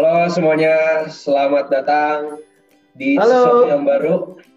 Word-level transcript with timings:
Halo 0.00 0.32
semuanya, 0.32 1.04
selamat 1.12 1.68
datang 1.68 2.40
di 2.96 3.20
Halo. 3.20 3.28
sesuatu 3.28 3.68
yang 3.68 3.84
baru. 3.84 4.14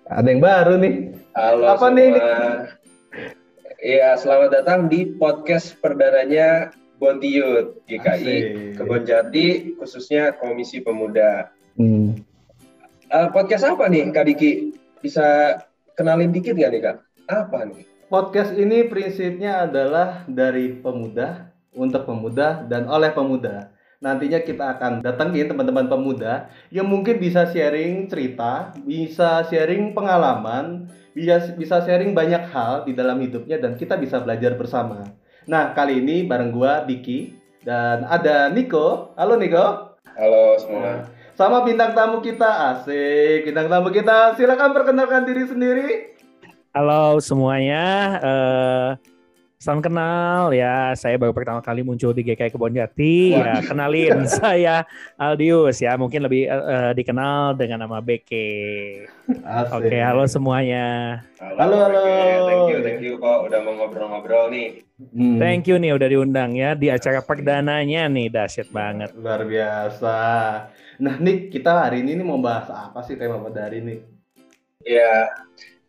Ada 0.07 0.27
yang 0.31 0.39
baru 0.39 0.73
nih. 0.79 0.95
Halo 1.35 1.67
Apa 1.67 1.91
semua. 1.91 1.97
nih? 1.99 2.09
Iya, 3.83 4.15
selamat 4.23 4.49
datang 4.55 4.87
di 4.87 5.11
podcast 5.19 5.75
perdananya 5.83 6.71
Bontiyut 6.95 7.75
GKI 7.91 8.07
Asik. 8.07 8.43
Kebon 8.79 9.03
Jati, 9.03 9.75
khususnya 9.75 10.31
Komisi 10.39 10.79
Pemuda. 10.79 11.51
Hmm. 11.75 12.23
Eh, 13.11 13.27
podcast 13.35 13.67
apa 13.67 13.91
nih, 13.91 14.15
Kak 14.15 14.31
Diki? 14.31 14.71
Bisa 15.03 15.59
kenalin 15.99 16.31
dikit 16.31 16.55
nggak 16.55 16.71
nih, 16.71 16.81
Kak? 16.87 16.97
Apa 17.27 17.67
nih? 17.67 17.83
Podcast 18.07 18.55
ini 18.55 18.87
prinsipnya 18.87 19.67
adalah 19.67 20.23
dari 20.23 20.71
pemuda, 20.79 21.51
untuk 21.75 22.07
pemuda, 22.07 22.63
dan 22.63 22.87
oleh 22.87 23.11
pemuda. 23.11 23.72
Nantinya 24.03 24.43
kita 24.43 24.75
akan 24.75 24.99
datangin 24.99 25.47
teman-teman 25.47 25.87
pemuda 25.87 26.51
yang 26.75 26.91
mungkin 26.91 27.23
bisa 27.23 27.47
sharing 27.47 28.11
cerita, 28.11 28.75
bisa 28.83 29.47
sharing 29.47 29.95
pengalaman, 29.95 30.91
bisa 31.15 31.55
bisa 31.55 31.79
sharing 31.87 32.11
banyak 32.11 32.51
hal 32.51 32.83
di 32.83 32.91
dalam 32.91 33.23
hidupnya 33.23 33.63
dan 33.63 33.79
kita 33.79 33.95
bisa 33.95 34.19
belajar 34.19 34.59
bersama. 34.59 35.07
Nah, 35.47 35.71
kali 35.71 36.03
ini 36.03 36.27
bareng 36.27 36.51
gua 36.51 36.83
Diki 36.83 37.31
dan 37.63 38.03
ada 38.03 38.51
Niko. 38.51 39.15
Halo 39.15 39.39
Niko. 39.39 39.95
Halo 40.19 40.59
semua. 40.59 41.07
Sama 41.39 41.63
bintang 41.63 41.95
tamu 41.95 42.19
kita, 42.19 42.75
asik. 42.75 43.47
Bintang 43.47 43.71
tamu 43.71 43.87
kita, 43.87 44.35
silakan 44.35 44.75
perkenalkan 44.75 45.23
diri 45.23 45.47
sendiri. 45.47 45.89
Halo 46.75 47.23
semuanya, 47.23 48.19
eh, 48.19 49.12
salam 49.63 49.79
kenal 49.79 50.51
ya. 50.51 50.91
Saya 50.99 51.15
baru 51.15 51.31
pertama 51.31 51.63
kali 51.63 51.87
muncul 51.87 52.11
di 52.11 52.27
GKI 52.27 52.51
Kebon 52.51 52.75
Jati. 52.75 53.31
Ya, 53.31 53.63
kenalin 53.63 54.27
saya 54.43 54.83
Aldius 55.15 55.79
ya. 55.79 55.95
Mungkin 55.95 56.27
lebih 56.27 56.51
eh, 56.51 56.91
dikenal 56.91 57.55
dengan 57.55 57.87
nama. 57.87 58.03
Asik. 58.03 59.07
Oke, 59.71 59.97
halo 60.03 60.27
semuanya. 60.27 61.23
Halo, 61.39 61.79
halo. 61.79 62.03
Thank 62.43 62.67
you, 62.75 62.79
thank 62.83 62.99
you 62.99 63.15
kok 63.15 63.47
udah 63.47 63.59
mau 63.63 63.73
ngobrol-ngobrol 63.79 64.51
nih. 64.51 64.83
Hmm. 64.99 65.39
Thank 65.39 65.71
you 65.71 65.79
nih 65.79 65.95
udah 65.95 66.07
diundang 66.11 66.51
ya 66.59 66.75
di 66.75 66.91
acara 66.91 67.23
perdananya 67.23 68.11
nih 68.11 68.27
dahsyat 68.27 68.67
banget. 68.67 69.15
Luar 69.15 69.47
biasa. 69.47 70.15
Nah, 70.99 71.15
Nick, 71.23 71.55
kita 71.55 71.87
hari 71.87 72.03
ini 72.03 72.19
nih 72.19 72.27
mau 72.27 72.43
bahas 72.43 72.67
apa 72.67 72.99
sih 73.07 73.15
tema 73.15 73.39
pada 73.39 73.71
hari 73.71 73.79
ini? 73.79 73.95
Ya, 74.83 75.31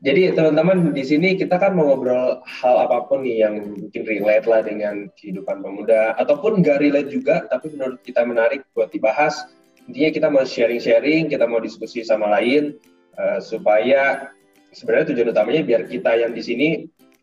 jadi 0.04 0.36
teman-teman 0.36 0.92
di 0.92 1.00
sini 1.00 1.32
kita 1.32 1.56
kan 1.56 1.72
mau 1.72 1.88
ngobrol 1.88 2.44
hal 2.44 2.76
apa 2.84 3.08
pun 3.08 3.24
nih 3.24 3.40
yang 3.40 3.72
mungkin 3.72 4.04
relate 4.04 4.44
lah 4.44 4.60
dengan 4.60 5.08
kehidupan 5.16 5.64
pemuda 5.64 6.12
ataupun 6.20 6.60
nggak 6.60 6.76
relate 6.84 7.08
juga 7.08 7.48
tapi 7.48 7.72
menurut 7.72 8.04
kita 8.04 8.20
menarik 8.20 8.68
buat 8.76 8.92
dibahas. 8.92 9.48
Intinya 9.88 10.10
kita 10.12 10.28
mau 10.28 10.44
sharing-sharing, 10.44 11.32
kita 11.32 11.48
mau 11.48 11.56
diskusi 11.56 12.04
sama 12.04 12.28
lain 12.36 12.76
eh, 13.16 13.40
supaya 13.40 14.28
sebenarnya 14.76 15.16
tujuan 15.16 15.32
utamanya 15.32 15.62
biar 15.64 15.88
kita 15.88 16.20
yang 16.20 16.36
di 16.36 16.42
sini 16.44 16.68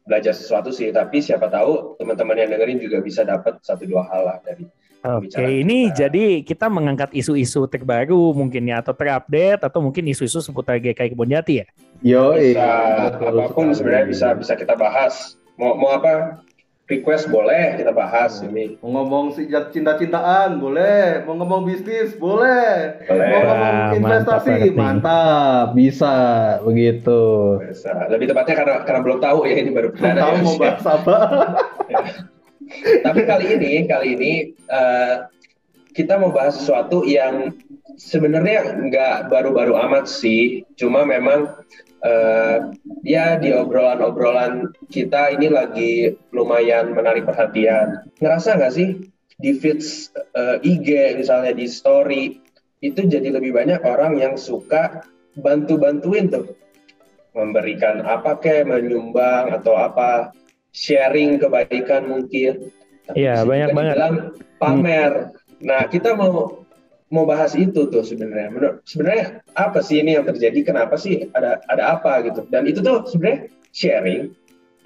belajar 0.02 0.34
sesuatu 0.34 0.74
sih, 0.74 0.90
tapi 0.90 1.22
siapa 1.22 1.54
tahu 1.54 2.02
teman-teman 2.02 2.34
yang 2.34 2.50
dengerin 2.50 2.82
juga 2.82 2.98
bisa 3.06 3.22
dapat 3.22 3.62
satu 3.62 3.86
dua 3.86 4.10
hal 4.10 4.26
lah 4.26 4.38
dari 4.42 4.66
Oke, 5.02 5.34
Pembicaraan 5.34 5.50
ini 5.66 5.78
kita. 5.90 5.96
jadi 6.06 6.26
kita 6.46 6.66
mengangkat 6.70 7.10
isu-isu 7.12 7.66
terbaru 7.66 8.38
mungkin 8.38 8.70
ya 8.70 8.86
atau 8.86 8.94
terupdate 8.94 9.66
atau 9.66 9.82
mungkin 9.82 10.06
isu-isu 10.06 10.46
seputar 10.46 10.78
GKI 10.78 11.18
Kebon 11.18 11.34
Jati 11.34 11.54
ya. 11.58 11.66
Yo, 12.06 12.38
bisa 12.38 12.70
apa 13.18 13.50
pun 13.50 13.74
sebenarnya 13.74 14.06
bisa 14.06 14.28
bisa 14.38 14.54
kita 14.54 14.78
bahas. 14.78 15.42
Mau 15.58 15.74
mau 15.74 15.90
apa? 15.90 16.46
Request 16.86 17.32
boleh 17.32 17.80
kita 17.80 17.96
bahas 17.96 18.44
ini. 18.44 18.76
Mau 18.84 18.92
ngomong 19.00 19.32
si- 19.32 19.48
cinta-cintaan 19.48 20.60
boleh, 20.60 21.24
mau 21.24 21.40
ngomong 21.40 21.64
bisnis 21.64 22.12
boleh, 22.14 23.00
Boleh. 23.08 23.26
mau 23.26 23.40
ngomong 23.42 23.72
Wah, 23.72 23.96
investasi 23.96 24.52
mantap 24.70 24.76
mantap, 24.76 25.66
bisa 25.72 26.16
begitu. 26.62 27.22
Bisa. 27.64 27.96
Lebih 28.06 28.36
tepatnya 28.36 28.56
karena 28.60 28.76
karena 28.84 29.00
belum 29.02 29.18
tahu 29.18 29.40
ya 29.48 29.56
ini 29.56 29.72
baru 29.72 29.90
perdana. 29.96 30.20
Tahu 30.20 30.36
ya. 30.36 30.42
mau 30.44 30.56
bahas 30.60 30.84
apa? 30.86 31.16
Tapi 33.06 33.22
kali 33.28 33.46
ini 33.60 33.74
kali 33.86 34.08
ini 34.16 34.32
eh, 34.56 35.16
kita 35.92 36.16
mau 36.20 36.32
bahas 36.32 36.56
sesuatu 36.56 37.04
yang 37.04 37.52
sebenarnya 38.00 38.80
nggak 38.88 39.16
baru-baru 39.28 39.76
amat 39.90 40.08
sih. 40.08 40.64
Cuma 40.80 41.04
memang 41.04 41.52
eh, 42.02 42.58
ya 43.04 43.36
di 43.38 43.52
obrolan-obrolan 43.52 44.72
kita 44.88 45.36
ini 45.36 45.48
lagi 45.52 46.16
lumayan 46.32 46.96
menarik 46.96 47.28
perhatian. 47.28 48.08
Ngerasa 48.24 48.58
nggak 48.58 48.74
sih 48.74 48.90
di 49.42 49.52
feeds 49.58 50.14
eh, 50.38 50.58
IG 50.62 51.18
misalnya 51.18 51.52
di 51.52 51.66
story 51.66 52.40
itu 52.82 53.06
jadi 53.06 53.30
lebih 53.30 53.54
banyak 53.54 53.82
orang 53.86 54.18
yang 54.18 54.34
suka 54.38 55.06
bantu-bantuin 55.38 56.28
tuh 56.28 56.58
memberikan 57.32 58.04
apa 58.04 58.36
kayak 58.42 58.68
menyumbang 58.68 59.56
atau 59.56 59.78
apa 59.80 60.36
sharing 60.72 61.40
kebaikan 61.40 62.08
mungkin. 62.08 62.72
Iya, 63.12 63.44
banyak 63.44 63.76
banget. 63.76 63.96
dibilang 63.96 64.16
pamer. 64.58 65.12
Nah, 65.62 65.86
kita 65.92 66.16
mau 66.16 66.64
mau 67.12 67.28
bahas 67.28 67.54
itu 67.54 67.92
tuh 67.92 68.02
sebenarnya. 68.02 68.50
Menurut 68.50 68.76
sebenarnya 68.88 69.44
apa 69.60 69.84
sih 69.84 70.00
ini 70.00 70.16
yang 70.16 70.26
terjadi? 70.26 70.64
Kenapa 70.64 70.96
sih 70.96 71.28
ada 71.36 71.60
ada 71.68 72.00
apa 72.00 72.24
gitu? 72.24 72.48
Dan 72.48 72.66
itu 72.66 72.80
tuh 72.80 73.04
sebenarnya 73.06 73.52
sharing 73.76 74.32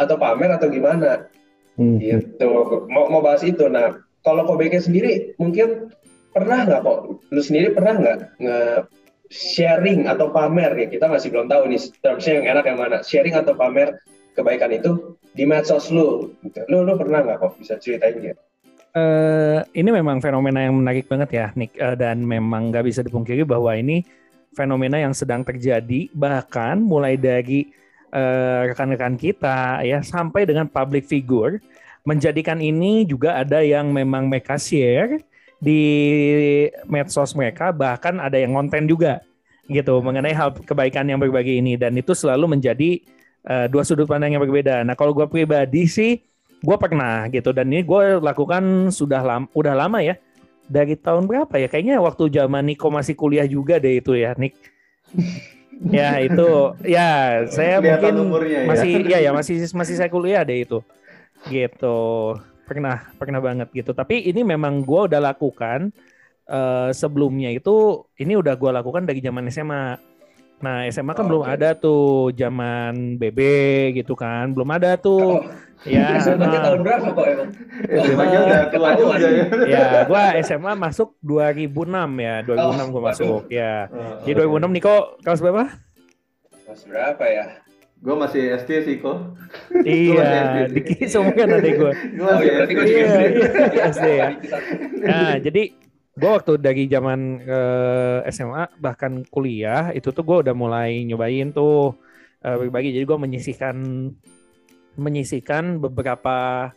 atau 0.02 0.16
pamer 0.18 0.50
atau 0.58 0.68
gimana? 0.68 1.30
Hmm. 1.78 2.02
Gitu. 2.02 2.50
Mau 2.90 3.08
mau 3.08 3.22
bahas 3.22 3.46
itu. 3.46 3.70
Nah, 3.70 4.02
kalau 4.26 4.50
kok 4.50 4.58
BK 4.58 4.90
sendiri 4.90 5.38
mungkin 5.38 5.94
pernah 6.34 6.66
nggak 6.66 6.82
kok? 6.82 7.00
Lu 7.30 7.42
sendiri 7.46 7.78
pernah 7.78 7.94
nggak 8.02 8.18
nge 8.42 8.60
sharing 9.30 10.10
atau 10.10 10.34
pamer 10.34 10.74
ya? 10.74 10.88
Kita 10.90 11.06
masih 11.06 11.30
belum 11.30 11.46
tahu 11.46 11.70
nih 11.70 11.82
termsnya 12.02 12.42
yang 12.42 12.46
enak 12.58 12.66
yang 12.66 12.80
mana. 12.82 12.98
Sharing 13.06 13.38
atau 13.38 13.54
pamer 13.54 14.02
kebaikan 14.34 14.74
itu 14.74 15.16
di 15.36 15.44
medsos 15.44 15.92
lu. 15.92 16.32
Gitu. 16.40 16.64
Lu 16.72 16.88
lu 16.88 16.96
pernah 16.96 17.20
nggak 17.22 17.38
kok? 17.44 17.54
Bisa 17.60 17.76
ceritain 17.76 18.16
nggak? 18.16 18.40
eh 18.96 19.60
ini 19.76 19.92
memang 19.92 20.24
fenomena 20.24 20.64
yang 20.64 20.80
menarik 20.80 21.12
banget 21.12 21.30
ya, 21.36 21.48
Nick. 21.60 21.76
Eh, 21.76 21.96
dan 22.00 22.24
memang 22.24 22.72
nggak 22.72 22.88
bisa 22.88 23.04
dipungkiri 23.04 23.44
bahwa 23.44 23.76
ini 23.76 24.08
fenomena 24.56 24.96
yang 24.96 25.12
sedang 25.12 25.44
terjadi, 25.44 26.08
bahkan 26.16 26.80
mulai 26.80 27.20
dari 27.20 27.68
eh, 28.16 28.72
rekan-rekan 28.72 29.20
kita 29.20 29.84
ya 29.84 30.00
sampai 30.00 30.48
dengan 30.48 30.72
public 30.72 31.12
figure, 31.12 31.60
menjadikan 32.08 32.64
ini 32.64 33.04
juga 33.04 33.36
ada 33.36 33.60
yang 33.60 33.92
memang 33.92 34.32
mereka 34.32 34.56
share 34.56 35.20
di 35.60 35.82
medsos 36.88 37.36
mereka, 37.36 37.76
bahkan 37.76 38.16
ada 38.24 38.40
yang 38.40 38.56
konten 38.56 38.88
juga 38.88 39.20
gitu 39.66 39.98
mengenai 39.98 40.32
hal 40.32 40.54
kebaikan 40.54 41.10
yang 41.10 41.18
berbagi 41.18 41.58
ini 41.58 41.74
dan 41.74 41.98
itu 41.98 42.14
selalu 42.14 42.54
menjadi 42.58 43.02
eh, 43.46 43.68
dua 43.70 43.86
sudut 43.86 44.10
pandang 44.10 44.34
yang 44.34 44.44
berbeda. 44.44 44.82
Nah 44.82 44.98
kalau 44.98 45.14
gue 45.14 45.26
pribadi 45.30 45.86
sih 45.86 46.20
gue 46.62 46.78
pernah 46.82 47.30
gitu. 47.30 47.54
Dan 47.54 47.70
ini 47.70 47.86
gue 47.86 48.20
lakukan 48.20 48.90
sudah 48.90 49.22
lama 49.22 49.48
udah 49.54 49.74
lama 49.78 50.02
ya. 50.02 50.18
Dari 50.66 50.98
tahun 50.98 51.30
berapa 51.30 51.54
ya? 51.62 51.70
Kayaknya 51.70 52.02
waktu 52.02 52.26
zaman 52.34 52.66
Niko 52.66 52.90
masih 52.90 53.14
kuliah 53.14 53.46
juga 53.46 53.78
deh 53.78 54.02
itu 54.02 54.18
ya 54.18 54.34
Nik. 54.36 54.54
Ya 55.76 56.24
itu 56.24 56.72
ya 56.88 57.44
saya 57.52 57.84
Kelihatan 57.84 58.16
mungkin 58.16 58.32
umurnya 58.32 58.60
ya. 58.64 58.68
masih 58.72 58.92
ya 59.12 59.20
ya 59.20 59.32
masih 59.44 59.60
masih 59.76 59.96
saya 60.00 60.08
kuliah 60.08 60.48
deh 60.48 60.64
itu. 60.64 60.80
Gitu. 61.52 62.00
Pernah 62.64 63.12
pernah 63.20 63.44
banget 63.44 63.68
gitu. 63.76 63.92
Tapi 63.92 64.24
ini 64.24 64.48
memang 64.48 64.88
gue 64.88 65.12
udah 65.12 65.20
lakukan 65.20 65.92
eh, 66.48 66.90
sebelumnya 66.96 67.52
itu 67.52 68.08
ini 68.16 68.40
udah 68.40 68.56
gue 68.56 68.72
lakukan 68.72 69.04
dari 69.04 69.20
zaman 69.20 69.52
SMA 69.52 70.00
nah 70.66 70.82
SMA 70.90 71.14
kan 71.14 71.22
Oh, 71.22 71.30
belum 71.30 71.44
oke. 71.46 71.54
ada 71.54 71.70
tuh 71.78 72.04
zaman 72.34 73.22
BB 73.22 73.40
gitu 73.96 74.18
kan 74.18 74.50
belum 74.50 74.66
ada 74.74 74.98
tuh 74.98 75.46
ya 75.86 76.18
SMA-nya 76.24 76.58
nah. 76.58 76.64
tahun 76.66 76.82
berapa 76.82 77.08
kok 77.14 77.26
emang? 77.30 77.50
SMA-nya 77.86 78.40
udah 78.42 78.62
tua 78.74 78.90
juga 78.98 79.28
ya. 79.30 79.46
ya 79.70 79.86
gua 80.04 80.24
SMA 80.42 80.72
masuk 80.74 81.14
2006 81.22 81.70
ya 82.18 82.36
2006 82.42 82.58
Oh, 82.58 82.88
gua 82.90 83.02
masuk 83.06 83.42
ya 83.48 83.86
Oh, 83.94 84.26
jadi 84.26 84.42
2006 84.42 84.74
Niko 84.74 84.96
kelas 85.22 85.40
berapa 85.40 85.64
Mas 86.66 86.82
berapa 86.84 87.24
ya? 87.24 87.46
Gue 87.96 88.14
masih 88.14 88.44
SD 88.60 88.72
sih 88.82 88.96
kok. 89.00 89.18
iya 89.82 90.66
dikit 90.68 91.08
semuanya 91.08 91.58
ada 91.58 91.70
gua 91.74 91.92
Gue 91.94 92.22
Oh 92.22 92.38
masih 92.38 92.46
iya, 92.46 92.58
gue 92.66 92.76
SD. 92.76 92.86
Iya, 92.86 93.06
SD. 93.06 93.22
iya, 93.72 93.84
SD 93.88 94.08
ya. 94.12 94.28
Nah, 95.02 95.34
jadi 95.40 95.64
gue 96.16 96.30
waktu 96.32 96.54
dari 96.64 96.88
zaman 96.88 97.44
eh, 97.44 98.20
SMA 98.32 98.80
bahkan 98.80 99.28
kuliah 99.28 99.92
itu 99.92 100.16
tuh 100.16 100.24
gue 100.24 100.38
udah 100.48 100.56
mulai 100.56 101.04
nyobain 101.04 101.52
tuh 101.52 102.00
eh, 102.40 102.56
berbagi. 102.56 102.96
Jadi 102.96 103.06
gue 103.06 103.18
menyisihkan 103.20 103.76
menyisihkan 104.96 105.84
beberapa 105.84 106.72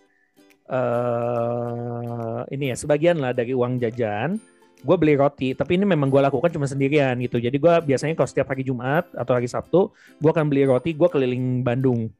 eh 0.69 2.38
ini 2.52 2.75
ya 2.75 2.76
sebagian 2.76 3.23
lah 3.23 3.32
dari 3.32 3.55
uang 3.55 3.79
jajan. 3.79 4.37
Gue 4.79 4.96
beli 4.99 5.14
roti 5.19 5.55
tapi 5.55 5.75
ini 5.79 5.87
memang 5.87 6.11
gue 6.11 6.23
lakukan 6.23 6.50
cuma 6.50 6.67
sendirian 6.67 7.14
gitu. 7.23 7.38
Jadi 7.38 7.56
gue 7.58 7.75
biasanya 7.94 8.14
kalau 8.19 8.29
setiap 8.31 8.50
hari 8.50 8.67
Jumat 8.67 9.06
atau 9.14 9.32
hari 9.38 9.46
Sabtu 9.46 9.94
gue 10.19 10.31
akan 10.31 10.50
beli 10.50 10.67
roti 10.67 10.99
gue 10.99 11.08
keliling 11.08 11.62
Bandung 11.62 12.11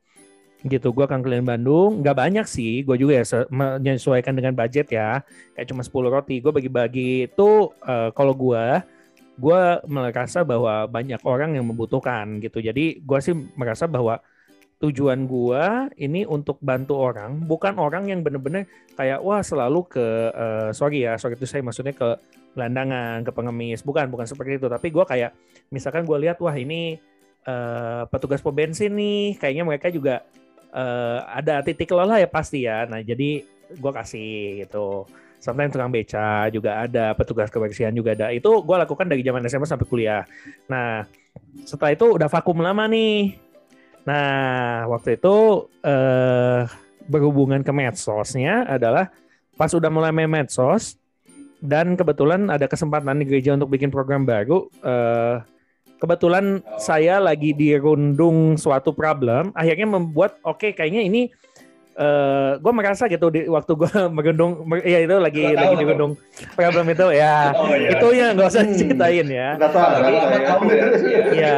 gitu. 0.67 0.91
Gue 0.91 1.07
akan 1.07 1.23
keliling 1.23 1.47
Bandung. 1.47 2.03
Nggak 2.03 2.17
banyak 2.19 2.47
sih. 2.49 2.83
Gue 2.83 2.99
juga 2.99 3.23
ya 3.23 3.47
menyesuaikan 3.53 4.35
dengan 4.35 4.57
budget 4.59 4.91
ya. 4.91 5.23
Kayak 5.55 5.67
cuma 5.71 5.83
10 5.87 6.15
roti. 6.15 6.37
Gue 6.43 6.51
bagi-bagi 6.51 7.31
itu 7.31 7.71
uh, 7.87 8.11
kalau 8.11 8.35
gue 8.35 8.83
gue 9.39 9.61
merasa 9.87 10.43
bahwa 10.43 10.91
banyak 10.91 11.23
orang 11.23 11.55
yang 11.55 11.67
membutuhkan 11.71 12.43
gitu. 12.43 12.59
Jadi 12.59 12.99
gue 12.99 13.19
sih 13.23 13.35
merasa 13.55 13.87
bahwa 13.87 14.19
tujuan 14.79 15.27
gue 15.27 15.65
ini 15.99 16.23
untuk 16.23 16.63
bantu 16.63 16.95
orang 17.03 17.43
bukan 17.51 17.83
orang 17.83 18.15
yang 18.15 18.23
bener-bener 18.23 18.63
kayak 18.95 19.19
wah 19.19 19.43
selalu 19.43 19.91
ke 19.91 20.07
uh, 20.31 20.71
sorry 20.71 21.03
ya 21.03 21.19
sorry 21.19 21.35
itu 21.35 21.51
saya 21.51 21.67
maksudnya 21.67 21.91
ke 21.95 22.19
gelandangan 22.59 23.23
ke 23.23 23.31
pengemis. 23.31 23.87
Bukan 23.87 24.11
bukan 24.11 24.27
seperti 24.27 24.59
itu. 24.59 24.67
Tapi 24.67 24.91
gue 24.91 25.05
kayak 25.07 25.31
misalkan 25.71 26.03
gue 26.03 26.19
lihat 26.19 26.43
wah 26.43 26.55
ini 26.59 26.99
uh, 27.47 28.11
petugas 28.11 28.43
pom 28.43 28.51
bensin 28.51 28.99
nih. 28.99 29.39
Kayaknya 29.39 29.65
mereka 29.67 29.87
juga 29.95 30.27
uh, 30.73 31.25
ada 31.29 31.61
titik 31.65 31.93
lelah 31.93 32.21
ya 32.23 32.29
pasti 32.29 32.65
ya. 32.65 32.85
Nah 32.89 33.01
jadi 33.05 33.45
gue 33.73 33.93
kasih 33.93 34.65
gitu. 34.65 35.05
Sometimes 35.39 35.71
tukang 35.71 35.95
beca 35.95 36.51
juga 36.51 36.83
ada, 36.83 37.15
petugas 37.15 37.47
kebersihan 37.49 37.95
juga 37.95 38.17
ada. 38.19 38.35
Itu 38.35 38.65
gue 38.67 38.77
lakukan 38.77 39.07
dari 39.07 39.23
zaman 39.23 39.47
SMA 39.47 39.67
sampai 39.71 39.87
kuliah. 39.87 40.23
Nah 40.67 41.07
setelah 41.63 41.95
itu 41.95 42.07
udah 42.19 42.29
vakum 42.29 42.59
lama 42.59 42.85
nih. 42.91 43.39
Nah 44.03 44.89
waktu 44.91 45.21
itu 45.21 45.69
uh, 45.85 46.63
berhubungan 47.07 47.63
ke 47.63 47.73
medsosnya 47.73 48.67
adalah 48.67 49.13
pas 49.55 49.71
udah 49.75 49.91
mulai 49.91 50.11
main 50.15 50.31
medsos 50.31 50.99
dan 51.59 51.99
kebetulan 51.99 52.47
ada 52.47 52.71
kesempatan 52.71 53.19
di 53.19 53.27
gereja 53.27 53.55
untuk 53.55 53.71
bikin 53.71 53.91
program 53.91 54.23
baru. 54.23 54.71
Uh, 54.83 55.43
kebetulan 55.99 56.63
saya 56.79 57.19
lagi 57.19 57.51
dirundung 57.53 58.55
suatu 58.55 58.95
problem 58.95 59.51
akhirnya 59.53 59.87
membuat 59.87 60.39
oke 60.47 60.63
okay, 60.63 60.71
kayaknya 60.73 61.03
ini 61.03 61.23
uh, 61.99 62.05
eh, 62.07 62.51
gue 62.63 62.73
merasa 62.73 63.11
gitu 63.11 63.27
di 63.29 63.51
waktu 63.51 63.73
gue 63.75 63.93
merundung 64.15 64.63
mer, 64.65 64.81
ya 64.87 65.03
itu 65.03 65.17
lagi 65.19 65.43
Gak 65.43 65.59
lagi 65.59 65.75
dirundung 65.83 66.13
problem 66.55 66.87
itu 66.95 67.07
ya 67.13 67.51
oh, 67.53 67.75
iya. 67.75 67.89
itu 67.99 68.07
ya 68.15 68.27
nggak 68.33 68.49
usah 68.49 68.63
hmm. 68.65 68.77
ceritain 68.79 69.29
ya 69.29 69.49
nggak 69.59 69.73
tahu 69.75 69.91
ya, 70.71 70.87
ya. 71.35 71.55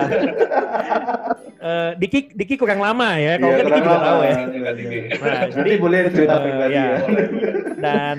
Uh, 1.61 1.91
Diki 2.01 2.33
Diki 2.33 2.57
kurang 2.57 2.81
lama 2.81 3.21
ya 3.21 3.37
kalau 3.37 3.53
ya, 3.53 3.57
kan 3.61 3.65
Diki 3.69 3.81
juga 3.85 4.01
tahu 4.01 4.21
ya 4.25 4.35
nah 5.21 5.41
jadi 5.53 5.71
boleh 5.77 6.01
cerita 6.09 6.37
pribadi 6.41 6.75
ya. 6.75 6.89
ya. 6.89 6.97
dan 7.77 8.17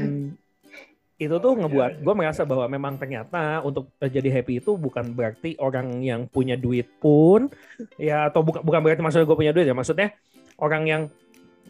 itu 1.22 1.38
tuh 1.38 1.54
ngebuat 1.54 2.02
gue 2.02 2.14
merasa 2.18 2.42
bahwa 2.50 2.66
memang 2.66 2.98
ternyata 2.98 3.62
untuk 3.62 3.94
jadi 4.02 4.42
happy 4.42 4.58
itu 4.58 4.74
bukan 4.74 5.14
berarti 5.14 5.54
orang 5.62 6.02
yang 6.02 6.26
punya 6.26 6.58
duit 6.58 6.90
pun 6.98 7.46
ya 8.02 8.26
atau 8.34 8.42
bukan 8.42 8.66
bukan 8.66 8.82
berarti 8.82 9.06
maksudnya 9.06 9.30
gue 9.30 9.38
punya 9.38 9.54
duit 9.54 9.70
ya. 9.70 9.78
Maksudnya 9.78 10.18
orang 10.58 10.84
yang 10.90 11.02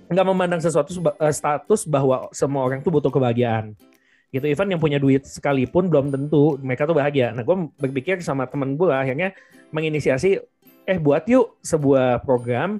nggak 0.07 0.23
memandang 0.23 0.63
sesuatu 0.63 0.95
uh, 1.03 1.33
status 1.35 1.83
bahwa 1.83 2.31
semua 2.31 2.63
orang 2.63 2.79
tuh 2.79 2.95
butuh 2.95 3.11
kebahagiaan. 3.11 3.75
Gitu 4.31 4.47
even 4.47 4.71
yang 4.71 4.79
punya 4.79 4.95
duit 5.03 5.27
sekalipun 5.27 5.91
belum 5.91 6.15
tentu 6.15 6.55
mereka 6.63 6.87
tuh 6.87 6.95
bahagia. 6.95 7.35
Nah 7.35 7.43
gue 7.43 7.55
berpikir 7.75 8.23
sama 8.23 8.47
temen 8.47 8.79
gue 8.79 8.87
akhirnya 8.87 9.35
menginisiasi 9.75 10.39
eh 10.87 10.97
buat 10.97 11.27
yuk 11.27 11.59
sebuah 11.59 12.23
program 12.23 12.79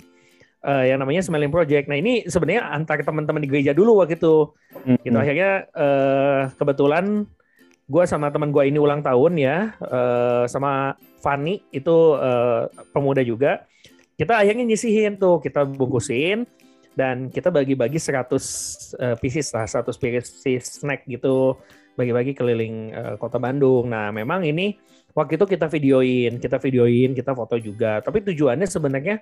uh, 0.65 0.83
yang 0.85 1.01
namanya 1.01 1.21
Smiling 1.25 1.53
Project. 1.53 1.89
Nah 1.89 1.97
ini 1.97 2.25
sebenarnya 2.25 2.69
antar 2.69 3.01
teman-teman 3.01 3.41
di 3.41 3.49
gereja 3.49 3.73
dulu 3.73 4.01
waktu 4.01 4.17
itu. 4.17 4.49
Mm-hmm. 4.85 4.97
Gitu 5.05 5.17
akhirnya 5.17 5.51
uh, 5.73 6.41
kebetulan 6.55 7.25
gue 7.91 8.03
sama 8.07 8.31
teman 8.31 8.55
gue 8.55 8.63
ini 8.63 8.79
ulang 8.79 9.03
tahun 9.03 9.35
ya, 9.35 9.75
uh, 9.83 10.47
sama 10.47 10.95
Fanny 11.19 11.59
itu 11.75 12.15
uh, 12.15 12.71
pemuda 12.95 13.19
juga. 13.19 13.67
Kita 14.15 14.39
akhirnya 14.39 14.63
nyisihin 14.63 15.19
tuh, 15.19 15.43
kita 15.43 15.67
bungkusin 15.67 16.47
dan 16.95 17.27
kita 17.27 17.51
bagi-bagi 17.51 17.99
100 17.99 18.31
uh, 18.31 19.15
pieces 19.19 19.51
lah, 19.51 19.67
100 19.67 19.91
pieces 19.97 20.79
snack 20.79 21.03
gitu, 21.03 21.59
bagi-bagi 21.99 22.31
keliling 22.31 22.95
uh, 22.95 23.15
kota 23.19 23.41
Bandung. 23.41 23.91
Nah 23.91 24.13
memang 24.15 24.47
ini 24.47 24.79
waktu 25.11 25.35
itu 25.35 25.43
kita 25.43 25.67
videoin, 25.67 26.39
kita 26.39 26.63
videoin, 26.63 27.11
kita 27.11 27.35
foto 27.35 27.59
juga. 27.59 27.99
Tapi 27.99 28.23
tujuannya 28.23 28.67
sebenarnya 28.71 29.19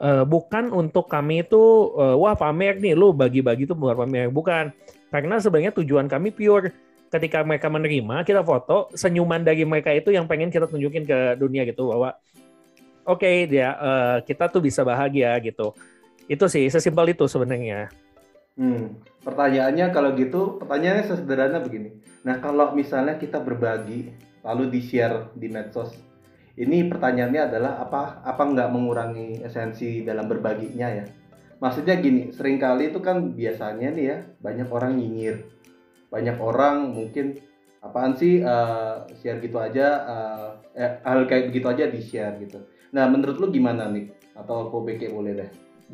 uh, 0.00 0.24
bukan 0.24 0.72
untuk 0.72 1.08
kami 1.08 1.44
itu 1.44 1.92
uh, 1.96 2.16
wah 2.16 2.36
pamer 2.36 2.80
nih 2.80 2.96
lu 2.96 3.12
bagi-bagi 3.12 3.68
itu 3.68 3.74
bukan 3.76 4.06
pamer 4.06 4.28
bukan. 4.28 4.72
Karena 5.08 5.38
sebenarnya 5.38 5.72
tujuan 5.76 6.06
kami 6.10 6.32
pure. 6.32 6.72
Ketika 7.06 7.46
mereka 7.46 7.70
menerima 7.70 8.26
kita 8.26 8.42
foto 8.42 8.90
senyuman 8.98 9.46
dari 9.46 9.62
mereka 9.62 9.94
itu 9.94 10.10
yang 10.10 10.26
pengen 10.26 10.50
kita 10.50 10.66
tunjukin 10.66 11.06
ke 11.06 11.38
dunia 11.38 11.62
gitu 11.62 11.94
bahwa 11.94 12.18
oke 13.06 13.22
okay, 13.22 13.46
dia 13.46 13.78
uh, 13.78 14.16
kita 14.26 14.50
tuh 14.50 14.58
bisa 14.58 14.82
bahagia 14.82 15.38
gitu. 15.38 15.70
Itu 16.26 16.50
sih 16.50 16.66
sesimpel 16.66 17.14
itu 17.14 17.30
sebenarnya. 17.30 17.88
Hmm. 18.56 18.96
pertanyaannya 19.20 19.92
kalau 19.92 20.16
gitu 20.16 20.56
pertanyaannya 20.56 21.04
sederhana 21.12 21.60
begini. 21.60 21.92
Nah 22.24 22.40
kalau 22.40 22.72
misalnya 22.72 23.20
kita 23.20 23.36
berbagi 23.36 24.16
lalu 24.40 24.72
di 24.72 24.80
share 24.80 25.28
di 25.36 25.52
medsos 25.52 25.92
ini 26.56 26.88
pertanyaannya 26.88 27.42
adalah 27.52 27.72
apa 27.84 28.24
apa 28.24 28.42
nggak 28.48 28.72
mengurangi 28.72 29.44
esensi 29.44 30.00
dalam 30.00 30.24
berbaginya 30.24 30.88
ya? 30.88 31.04
Maksudnya 31.60 32.00
gini 32.00 32.32
sering 32.32 32.56
kali 32.56 32.88
itu 32.92 33.00
kan 33.04 33.36
biasanya 33.36 33.92
nih 33.92 34.04
ya 34.08 34.18
banyak 34.40 34.68
orang 34.72 34.96
nyinyir. 34.96 35.44
Banyak 36.08 36.40
orang 36.40 36.96
mungkin 36.96 37.36
apaan 37.84 38.16
sih 38.16 38.40
uh, 38.40 39.04
share 39.20 39.40
gitu 39.44 39.60
aja 39.60 39.86
uh, 40.08 40.48
eh, 40.72 40.96
hal 41.04 41.28
kayak 41.28 41.52
begitu 41.52 41.66
aja 41.68 41.84
di 41.92 42.00
share 42.00 42.40
gitu. 42.40 42.64
Nah 42.96 43.04
menurut 43.04 43.36
lu 43.36 43.52
gimana 43.52 43.92
nih? 43.92 44.08
Atau 44.32 44.72
aku 44.72 44.80
BK 44.80 45.12
boleh 45.12 45.36
deh? 45.36 45.48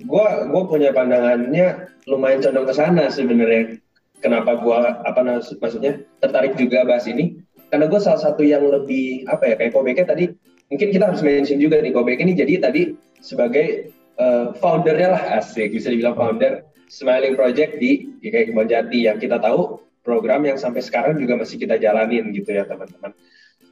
Gue 0.06 0.26
gue 0.46 0.62
punya 0.70 0.94
pandangannya 0.94 1.90
lumayan 2.06 2.38
condong 2.38 2.70
ke 2.70 2.74
sana 2.74 3.10
sebenarnya. 3.10 3.82
Kenapa 4.22 4.54
gue 4.62 4.78
apa 4.78 5.20
maksudnya 5.58 6.06
tertarik 6.22 6.54
juga 6.54 6.86
bahas 6.86 7.10
ini? 7.10 7.42
Karena 7.66 7.90
gue 7.90 7.98
salah 7.98 8.22
satu 8.22 8.46
yang 8.46 8.62
lebih 8.62 9.26
apa 9.26 9.42
ya 9.50 9.54
kayak 9.58 9.74
Kobeke 9.74 10.06
tadi 10.06 10.30
mungkin 10.72 10.88
kita 10.88 11.12
harus 11.12 11.20
mention 11.20 11.60
juga 11.60 11.84
nih 11.84 11.92
Kobek 11.92 12.24
ini 12.24 12.32
jadi 12.32 12.64
tadi 12.64 12.96
sebagai 13.20 13.92
uh, 14.16 14.56
foundernya 14.56 15.12
lah 15.12 15.22
asik 15.44 15.76
bisa 15.76 15.92
dibilang 15.92 16.16
founder 16.16 16.64
Smiling 16.88 17.36
Project 17.36 17.76
di 17.76 18.08
IKI 18.24 18.52
Kebon 18.52 18.68
Jati 18.68 19.04
yang 19.04 19.20
kita 19.20 19.36
tahu 19.36 19.80
program 20.00 20.48
yang 20.48 20.56
sampai 20.56 20.80
sekarang 20.80 21.16
juga 21.20 21.36
masih 21.40 21.56
kita 21.60 21.76
jalanin 21.80 22.32
gitu 22.36 22.52
ya 22.52 22.64
teman-teman. 22.68 23.12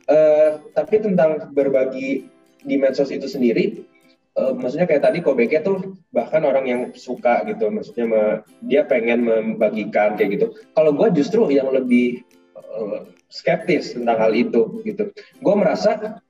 Uh, 0.08 0.60
tapi 0.72 1.00
tentang 1.00 1.52
berbagi 1.52 2.28
di 2.64 2.74
medsos 2.76 3.12
itu 3.12 3.28
sendiri, 3.28 3.84
uh, 4.40 4.56
maksudnya 4.56 4.88
kayak 4.88 5.04
tadi 5.04 5.20
Kobeknya 5.20 5.60
tuh 5.60 6.00
bahkan 6.16 6.44
orang 6.48 6.64
yang 6.64 6.80
suka 6.96 7.44
gitu, 7.44 7.68
maksudnya 7.68 8.06
me, 8.08 8.22
dia 8.64 8.88
pengen 8.88 9.28
membagikan 9.28 10.16
kayak 10.16 10.40
gitu. 10.40 10.46
Kalau 10.72 10.96
gue 10.96 11.08
justru 11.12 11.44
yang 11.52 11.68
lebih 11.68 12.24
uh, 12.56 13.04
skeptis 13.28 13.92
tentang 13.92 14.16
hal 14.16 14.32
itu 14.32 14.80
gitu. 14.88 15.12
Gue 15.44 15.54
merasa 15.54 16.24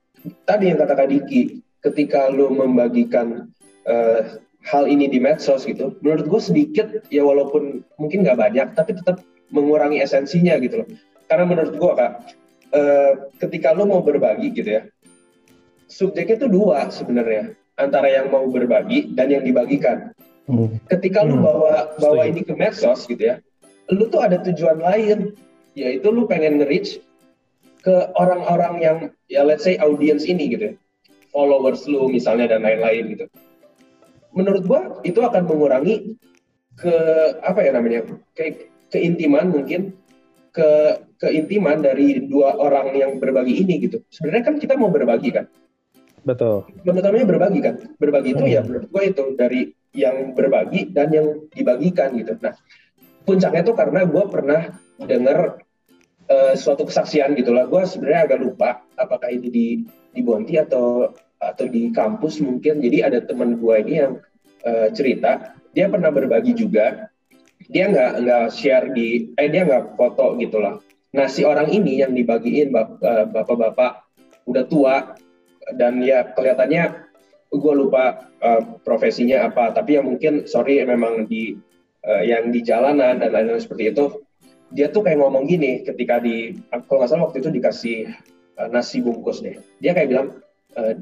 tadi 0.45 0.69
yang 0.71 0.79
kata 0.79 0.93
Kak 0.93 1.09
Diki, 1.09 1.61
ketika 1.81 2.29
lo 2.29 2.53
membagikan 2.53 3.49
uh, 3.89 4.19
hal 4.61 4.85
ini 4.85 5.09
di 5.09 5.17
medsos 5.17 5.65
gitu, 5.65 5.97
menurut 6.05 6.25
gue 6.29 6.41
sedikit 6.41 6.87
ya 7.09 7.25
walaupun 7.25 7.81
mungkin 7.97 8.21
nggak 8.25 8.37
banyak, 8.37 8.67
tapi 8.77 8.97
tetap 8.97 9.25
mengurangi 9.49 9.99
esensinya 9.99 10.57
gitu 10.61 10.85
loh. 10.85 10.89
Karena 11.25 11.45
menurut 11.47 11.73
gue 11.75 11.91
kak, 11.97 12.11
uh, 12.75 13.13
ketika 13.41 13.73
lo 13.73 13.89
mau 13.89 14.01
berbagi 14.05 14.53
gitu 14.53 14.79
ya, 14.79 14.81
subjeknya 15.89 16.45
itu 16.45 16.47
dua 16.47 16.87
sebenarnya 16.93 17.57
antara 17.75 18.07
yang 18.07 18.29
mau 18.29 18.45
berbagi 18.47 19.11
dan 19.17 19.33
yang 19.33 19.43
dibagikan. 19.43 20.13
Hmm. 20.45 20.77
Ketika 20.89 21.23
lu 21.25 21.39
hmm. 21.39 21.45
bawa 21.45 21.73
bawa 21.97 22.21
ini 22.29 22.41
ke 22.45 22.53
medsos 22.53 23.07
gitu 23.09 23.21
ya, 23.21 23.35
lu 23.89 24.07
tuh 24.07 24.21
ada 24.21 24.37
tujuan 24.41 24.79
lain, 24.81 25.33
yaitu 25.73 26.07
lu 26.11 26.27
pengen 26.27 26.61
nge-reach 26.61 26.99
ke 27.81 28.13
orang-orang 28.15 28.73
yang 28.79 28.97
ya 29.25 29.41
let's 29.41 29.65
say 29.65 29.75
audience 29.81 30.23
ini 30.29 30.53
gitu 30.53 30.73
ya. 30.73 30.75
followers 31.31 31.87
lu 31.87 32.11
misalnya 32.11 32.51
dan 32.51 32.67
lain-lain 32.67 33.15
gitu. 33.15 33.25
Menurut 34.35 34.63
gua 34.67 34.81
itu 35.07 35.23
akan 35.23 35.47
mengurangi 35.47 36.19
ke 36.75 36.95
apa 37.39 37.63
ya 37.63 37.71
namanya 37.71 38.03
ke 38.35 38.67
keintiman 38.91 39.47
mungkin 39.47 39.95
ke 40.51 40.99
keintiman 41.23 41.79
dari 41.79 42.27
dua 42.27 42.59
orang 42.59 42.91
yang 42.99 43.11
berbagi 43.15 43.63
ini 43.63 43.79
gitu. 43.79 44.03
Sebenarnya 44.11 44.43
kan 44.43 44.55
kita 44.59 44.75
mau 44.75 44.91
berbagi 44.91 45.31
kan? 45.31 45.47
Betul. 46.27 46.67
Menurut 46.83 47.23
berbagi 47.23 47.59
kan? 47.63 47.75
Berbagi 47.95 48.35
itu 48.35 48.43
ya 48.45 48.59
hmm. 48.59 48.67
menurut 48.67 48.87
gua 48.91 49.03
itu 49.07 49.23
dari 49.39 49.71
yang 49.95 50.35
berbagi 50.35 50.91
dan 50.91 51.15
yang 51.15 51.47
dibagikan 51.55 52.11
gitu. 52.19 52.35
Nah 52.43 52.59
puncaknya 53.23 53.63
tuh 53.63 53.75
karena 53.79 54.03
gua 54.03 54.27
pernah 54.27 54.67
dengar 54.99 55.63
uh, 56.31 56.53
suatu 56.55 56.87
kesaksian 56.87 57.35
gitulah. 57.35 57.67
Gue 57.67 57.83
sebenarnya 57.83 58.31
agak 58.31 58.39
lupa 58.39 58.69
apakah 58.95 59.27
ini 59.27 59.47
di 59.51 59.67
di 60.15 60.21
Bonti 60.23 60.55
atau 60.55 61.11
atau 61.37 61.65
di 61.67 61.91
kampus 61.91 62.39
mungkin. 62.39 62.79
Jadi 62.79 62.97
ada 63.03 63.19
teman 63.19 63.59
gue 63.59 63.75
ini 63.83 63.93
yang 63.99 64.13
uh, 64.63 64.87
cerita 64.95 65.59
dia 65.75 65.91
pernah 65.91 66.09
berbagi 66.09 66.55
juga. 66.55 67.11
Dia 67.71 67.91
nggak 67.91 68.11
nggak 68.25 68.45
share 68.51 68.91
di 68.95 69.31
eh 69.35 69.47
dia 69.51 69.67
nggak 69.67 69.99
foto 69.99 70.39
gitulah. 70.39 70.79
Nah 71.11 71.27
si 71.27 71.43
orang 71.43 71.67
ini 71.67 71.99
yang 71.99 72.15
dibagiin 72.15 72.71
eh, 72.71 73.25
bapak-bapak 73.27 74.07
udah 74.47 74.63
tua 74.67 74.95
dan 75.75 75.99
ya 75.99 76.31
kelihatannya 76.33 77.11
gue 77.51 77.73
lupa 77.75 78.31
uh, 78.39 78.79
profesinya 78.81 79.43
apa 79.51 79.75
tapi 79.75 79.99
yang 79.99 80.07
mungkin 80.07 80.47
sorry 80.47 80.79
memang 80.87 81.27
di 81.27 81.59
uh, 82.07 82.23
yang 82.23 82.49
di 82.49 82.63
jalanan 82.63 83.19
dan 83.19 83.29
lain-lain 83.35 83.59
seperti 83.59 83.91
itu 83.91 84.23
dia 84.71 84.87
tuh 84.87 85.03
kayak 85.03 85.19
ngomong 85.19 85.47
gini 85.47 85.83
ketika 85.83 86.23
di 86.23 86.55
kalau 86.87 87.03
nggak 87.03 87.11
salah 87.11 87.23
waktu 87.27 87.43
itu 87.43 87.49
dikasih 87.51 87.97
uh, 88.57 88.67
nasi 88.71 89.03
bungkus 89.03 89.43
deh. 89.43 89.59
Dia 89.83 89.91
kayak 89.91 90.09
bilang 90.11 90.27
uh, 90.79 90.93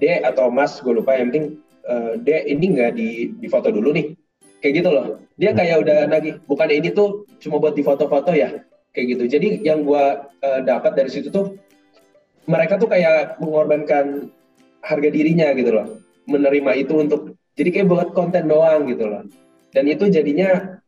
D 0.00 0.24
atau 0.24 0.48
Mas 0.48 0.80
gue 0.80 0.92
lupa 0.96 1.16
yang 1.16 1.28
penting 1.32 1.46
uh, 1.84 2.16
D 2.16 2.48
ini 2.48 2.76
nggak 2.76 2.92
di 2.96 3.32
di 3.36 3.46
foto 3.48 3.68
dulu 3.68 3.92
nih. 3.92 4.16
Kayak 4.58 4.74
gitu 4.82 4.90
loh. 4.90 5.06
Dia 5.38 5.54
kayak 5.54 5.76
udah 5.86 5.98
nagih 6.10 6.34
bukan 6.50 6.68
ini 6.72 6.90
tuh 6.90 7.28
cuma 7.38 7.62
buat 7.62 7.78
di 7.78 7.86
foto-foto 7.86 8.34
ya? 8.34 8.64
Kayak 8.90 9.06
gitu. 9.14 9.24
Jadi 9.38 9.48
yang 9.62 9.86
gue 9.86 10.04
uh, 10.24 10.60
dapat 10.66 10.98
dari 10.98 11.12
situ 11.12 11.30
tuh 11.30 11.54
mereka 12.48 12.80
tuh 12.80 12.88
kayak 12.90 13.38
mengorbankan 13.38 14.32
harga 14.82 15.08
dirinya 15.12 15.52
gitu 15.54 15.70
loh. 15.70 16.00
Menerima 16.26 16.72
itu 16.80 16.96
untuk 16.96 17.36
jadi 17.54 17.70
kayak 17.70 17.88
buat 17.92 18.08
konten 18.16 18.48
doang 18.48 18.88
gitu 18.88 19.04
loh. 19.04 19.22
Dan 19.70 19.84
itu 19.86 20.08
jadinya 20.08 20.80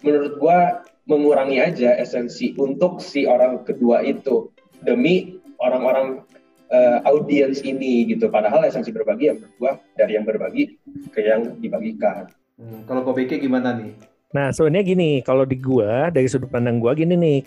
menurut 0.00 0.40
gua 0.40 0.80
mengurangi 1.04 1.60
aja 1.60 1.96
esensi 2.00 2.56
untuk 2.56 3.00
si 3.00 3.28
orang 3.28 3.64
kedua 3.64 4.00
itu 4.04 4.48
demi 4.80 5.36
orang-orang 5.60 6.24
uh, 6.72 6.98
audiens 7.08 7.60
ini 7.64 8.08
gitu. 8.08 8.32
Padahal 8.32 8.64
esensi 8.64 8.92
berbagi 8.92 9.30
ya 9.30 9.34
menurut 9.36 9.54
gua 9.60 9.72
dari 9.96 10.16
yang 10.16 10.24
berbagi 10.24 10.76
ke 11.12 11.20
yang 11.20 11.60
dibagikan. 11.60 12.28
Hmm, 12.56 12.86
kalau 12.88 13.04
kau 13.04 13.16
pikir 13.16 13.40
gimana 13.42 13.76
nih? 13.76 13.92
Nah 14.34 14.50
sebenarnya 14.50 14.84
gini 14.84 15.10
kalau 15.20 15.44
di 15.44 15.60
gua 15.60 16.08
dari 16.08 16.26
sudut 16.26 16.48
pandang 16.48 16.80
gua 16.80 16.96
gini 16.96 17.14
nih 17.14 17.40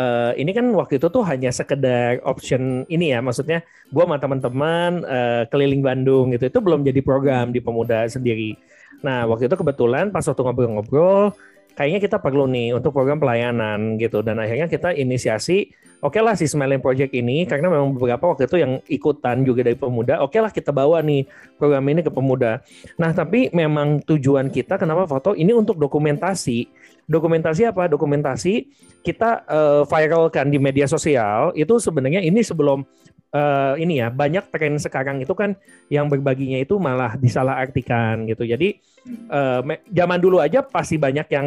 uh, 0.00 0.32
ini 0.36 0.50
kan 0.56 0.66
waktu 0.72 0.96
itu 1.00 1.06
tuh 1.12 1.24
hanya 1.26 1.50
sekedar 1.52 2.20
option 2.24 2.84
ini 2.88 3.12
ya, 3.12 3.20
maksudnya 3.20 3.64
gue 3.90 4.02
sama 4.04 4.16
teman-teman 4.20 5.04
uh, 5.04 5.42
keliling 5.48 5.82
Bandung 5.84 6.32
gitu, 6.34 6.48
itu 6.48 6.58
belum 6.60 6.86
jadi 6.86 7.00
program 7.04 7.50
di 7.52 7.60
pemuda 7.60 8.06
sendiri. 8.08 8.56
Nah 9.00 9.24
waktu 9.28 9.48
itu 9.48 9.56
kebetulan 9.56 10.12
pas 10.12 10.24
waktu 10.24 10.42
ngobrol-ngobrol, 10.44 11.32
kayaknya 11.80 12.04
kita 12.04 12.20
perlu 12.20 12.44
nih 12.44 12.76
untuk 12.76 12.92
program 12.92 13.16
pelayanan 13.16 13.96
gitu, 13.96 14.20
dan 14.20 14.36
akhirnya 14.36 14.68
kita 14.68 14.92
inisiasi 14.92 15.72
oke 16.04 16.16
okay 16.16 16.20
lah 16.20 16.36
si 16.36 16.44
Smiling 16.44 16.84
Project 16.84 17.16
ini 17.16 17.48
karena 17.48 17.72
memang 17.72 17.96
beberapa 17.96 18.28
waktu 18.28 18.44
itu 18.44 18.60
yang 18.60 18.84
ikutan 18.84 19.40
juga 19.48 19.64
dari 19.64 19.80
pemuda, 19.80 20.20
oke 20.20 20.36
okay 20.36 20.44
lah 20.44 20.52
kita 20.52 20.76
bawa 20.76 21.00
nih 21.00 21.24
program 21.56 21.88
ini 21.88 22.04
ke 22.04 22.12
pemuda. 22.12 22.60
Nah 23.00 23.16
tapi 23.16 23.48
memang 23.56 24.04
tujuan 24.04 24.52
kita 24.52 24.76
kenapa 24.76 25.08
foto 25.08 25.32
ini 25.32 25.56
untuk 25.56 25.80
dokumentasi. 25.80 26.68
Dokumentasi 27.10 27.66
apa? 27.66 27.90
Dokumentasi 27.90 28.70
kita 29.02 29.42
uh, 29.48 29.82
viralkan 29.82 30.52
di 30.52 30.62
media 30.62 30.84
sosial 30.86 31.50
itu 31.58 31.80
sebenarnya 31.80 32.22
ini 32.22 32.44
sebelum 32.44 32.84
uh, 33.34 33.74
ini 33.78 34.02
ya 34.02 34.08
banyak 34.10 34.50
tren 34.50 34.76
sekarang 34.78 35.22
itu 35.22 35.32
kan 35.34 35.54
yang 35.88 36.06
berbaginya 36.10 36.58
itu 36.58 36.76
malah 36.76 37.14
disalahartikan 37.18 38.26
gitu. 38.26 38.46
Jadi 38.46 38.78
uh, 39.30 39.62
zaman 39.90 40.18
dulu 40.18 40.42
aja 40.42 40.62
pasti 40.62 40.98
banyak 40.98 41.26
yang 41.30 41.46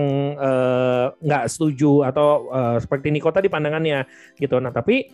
nggak 1.20 1.44
uh, 1.46 1.50
setuju 1.50 2.08
atau 2.08 2.50
uh, 2.52 2.78
seperti 2.80 3.12
Niko 3.12 3.30
tadi 3.32 3.48
pandangannya 3.52 4.08
gitu. 4.40 4.60
Nah 4.60 4.72
tapi 4.72 5.12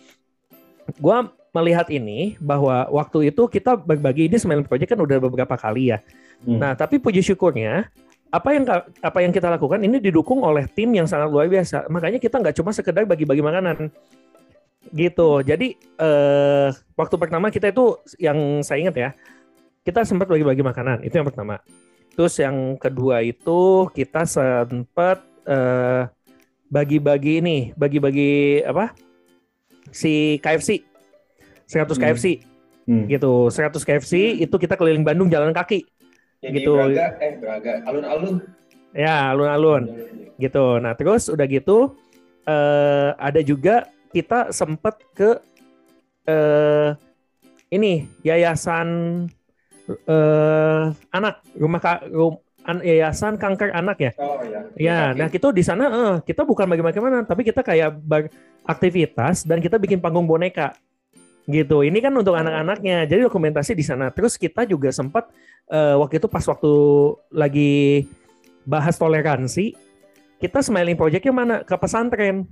gue 0.98 1.18
melihat 1.50 1.90
ini 1.90 2.38
bahwa 2.38 2.86
waktu 2.94 3.34
itu 3.34 3.50
kita 3.50 3.74
berbagi 3.74 4.30
ini 4.30 4.38
Smile 4.38 4.66
Project 4.66 4.94
kan 4.94 5.00
udah 5.02 5.18
beberapa 5.18 5.54
kali 5.58 5.94
ya. 5.94 5.98
Hmm. 6.46 6.58
Nah 6.62 6.72
tapi 6.78 7.02
puji 7.02 7.22
syukurnya 7.22 7.90
apa 8.30 8.54
yang 8.54 8.62
apa 9.02 9.18
yang 9.26 9.34
kita 9.34 9.50
lakukan 9.50 9.82
ini 9.82 9.98
didukung 9.98 10.46
oleh 10.46 10.70
tim 10.70 10.94
yang 10.94 11.10
sangat 11.10 11.26
luar 11.34 11.50
biasa. 11.50 11.90
Makanya 11.90 12.22
kita 12.22 12.38
nggak 12.38 12.54
cuma 12.54 12.70
sekedar 12.70 13.02
bagi-bagi 13.02 13.42
makanan 13.42 13.90
gitu. 14.88 15.44
Jadi 15.44 15.76
eh, 15.76 16.68
waktu 16.96 17.16
pertama 17.20 17.52
kita 17.52 17.68
itu 17.70 18.00
yang 18.16 18.64
saya 18.64 18.80
ingat 18.88 18.96
ya, 18.96 19.10
kita 19.84 20.04
sempat 20.08 20.26
bagi-bagi 20.26 20.64
makanan 20.64 21.04
itu 21.04 21.20
yang 21.20 21.28
pertama. 21.28 21.60
Terus 22.16 22.34
yang 22.40 22.76
kedua 22.76 23.22
itu 23.22 23.88
kita 23.92 24.24
sempat 24.24 25.22
eh, 25.46 26.08
bagi-bagi 26.70 27.42
ini, 27.42 27.58
bagi-bagi 27.76 28.62
apa? 28.64 28.94
Si 29.90 30.38
KFC, 30.38 30.86
100 31.66 31.90
hmm. 31.90 31.98
KFC, 31.98 32.26
hmm. 32.86 33.04
gitu. 33.10 33.50
100 33.50 33.74
KFC 33.74 34.38
itu 34.38 34.54
kita 34.54 34.78
keliling 34.78 35.02
Bandung 35.02 35.26
jalan 35.26 35.50
kaki, 35.50 35.82
yang 36.46 36.54
gitu. 36.54 36.78
Braga, 36.78 37.06
eh 37.18 37.32
Braga, 37.42 37.72
alun-alun. 37.90 38.36
Ya, 38.94 39.34
alun-alun, 39.34 39.82
gitu. 40.38 40.78
Nah 40.78 40.94
terus 40.94 41.26
udah 41.26 41.46
gitu 41.46 41.94
eh, 42.46 43.10
ada 43.18 43.40
juga 43.42 43.90
kita 44.10 44.50
sempat 44.50 44.98
ke 45.14 45.38
eh, 46.26 46.90
ini 47.70 48.10
yayasan 48.26 48.88
eh, 49.88 50.84
anak 51.14 51.42
rumah 51.54 51.80
ka, 51.80 52.02
rum, 52.10 52.38
an, 52.66 52.82
yayasan 52.82 53.38
kanker 53.38 53.70
anak 53.70 53.98
ya. 53.98 54.12
Oh 54.18 54.42
ya. 54.42 54.60
Ya, 54.76 54.98
nah 55.14 55.30
kita 55.30 55.54
di 55.54 55.62
sana 55.62 55.84
eh, 55.88 56.16
kita 56.26 56.42
bukan 56.42 56.66
bagaimana 56.66 57.22
tapi 57.22 57.46
kita 57.46 57.62
kayak 57.62 57.98
beraktivitas 58.02 59.46
dan 59.46 59.62
kita 59.62 59.78
bikin 59.78 60.02
panggung 60.02 60.26
boneka 60.26 60.74
gitu. 61.50 61.82
Ini 61.82 61.98
kan 61.98 62.14
untuk 62.14 62.38
anak-anaknya. 62.38 63.04
Jadi 63.10 63.26
dokumentasi 63.26 63.74
di 63.74 63.82
sana. 63.82 64.08
Terus 64.14 64.38
kita 64.38 64.62
juga 64.64 64.94
sempat 64.94 65.28
uh, 65.68 65.98
waktu 65.98 66.22
itu 66.22 66.28
pas 66.30 66.44
waktu 66.46 66.72
lagi 67.34 68.06
bahas 68.62 68.94
toleransi, 68.94 69.74
kita 70.38 70.62
smiling 70.62 70.94
projectnya 70.94 71.34
mana 71.34 71.54
ke 71.66 71.74
pesantren. 71.74 72.46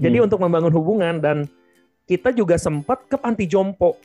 Jadi 0.00 0.16
hmm. 0.18 0.26
untuk 0.26 0.40
membangun 0.40 0.72
hubungan 0.72 1.20
dan 1.20 1.44
kita 2.08 2.32
juga 2.32 2.56
sempat 2.56 3.04
ke 3.06 3.20
panti 3.20 3.44
jompo. 3.44 4.00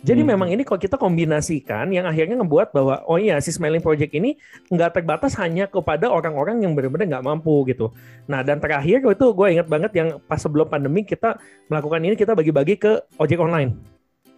Jadi 0.00 0.24
hmm. 0.24 0.30
memang 0.32 0.48
ini 0.48 0.64
kalau 0.64 0.80
kita 0.80 0.96
kombinasikan 0.96 1.92
yang 1.92 2.08
akhirnya 2.08 2.40
ngebuat 2.40 2.72
bahwa 2.72 3.04
oh 3.04 3.20
iya 3.20 3.36
si 3.36 3.52
Smiling 3.52 3.84
Project 3.84 4.16
ini 4.16 4.40
nggak 4.72 4.96
terbatas 4.96 5.36
hanya 5.36 5.68
kepada 5.68 6.08
orang-orang 6.08 6.64
yang 6.64 6.72
benar-benar 6.72 7.18
nggak 7.18 7.26
mampu 7.26 7.68
gitu. 7.68 7.92
Nah 8.24 8.40
dan 8.40 8.56
terakhir 8.64 9.04
itu 9.04 9.26
gue 9.36 9.46
ingat 9.52 9.68
banget 9.68 9.92
yang 9.92 10.08
pas 10.24 10.40
sebelum 10.40 10.72
pandemi 10.72 11.04
kita 11.04 11.36
melakukan 11.68 12.00
ini 12.00 12.16
kita 12.16 12.32
bagi-bagi 12.32 12.80
ke 12.80 12.92
ojek 13.20 13.36
online. 13.36 13.76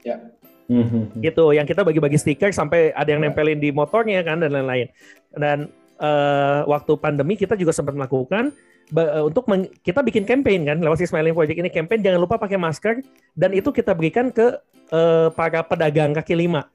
Ya. 0.02 0.18
Hmm. 0.66 1.14
Gitu 1.22 1.44
yang 1.54 1.68
kita 1.68 1.86
bagi-bagi 1.86 2.18
stiker 2.18 2.50
sampai 2.50 2.90
ada 2.90 3.06
yang 3.06 3.22
ya. 3.22 3.30
nempelin 3.30 3.62
di 3.62 3.70
motornya 3.70 4.18
kan 4.26 4.42
dan 4.42 4.50
lain-lain. 4.50 4.90
Dan 5.30 5.70
uh, 6.02 6.66
waktu 6.66 6.98
pandemi 6.98 7.38
kita 7.38 7.54
juga 7.54 7.70
sempat 7.70 7.94
melakukan 7.94 8.50
uh, 8.94 9.24
untuk 9.24 9.48
kita 9.80 10.04
bikin 10.04 10.28
campaign 10.28 10.68
kan 10.68 10.78
lewat 10.78 11.00
si 11.00 11.08
Smiling 11.08 11.32
Project 11.32 11.58
ini 11.58 11.70
campaign 11.72 12.00
jangan 12.04 12.20
lupa 12.20 12.36
pakai 12.36 12.60
masker 12.60 13.00
dan 13.32 13.50
itu 13.56 13.72
kita 13.72 13.96
berikan 13.96 14.28
ke 14.28 14.60
uh, 14.92 15.28
para 15.32 15.64
pedagang 15.64 16.12
kaki 16.12 16.36
lima. 16.36 16.68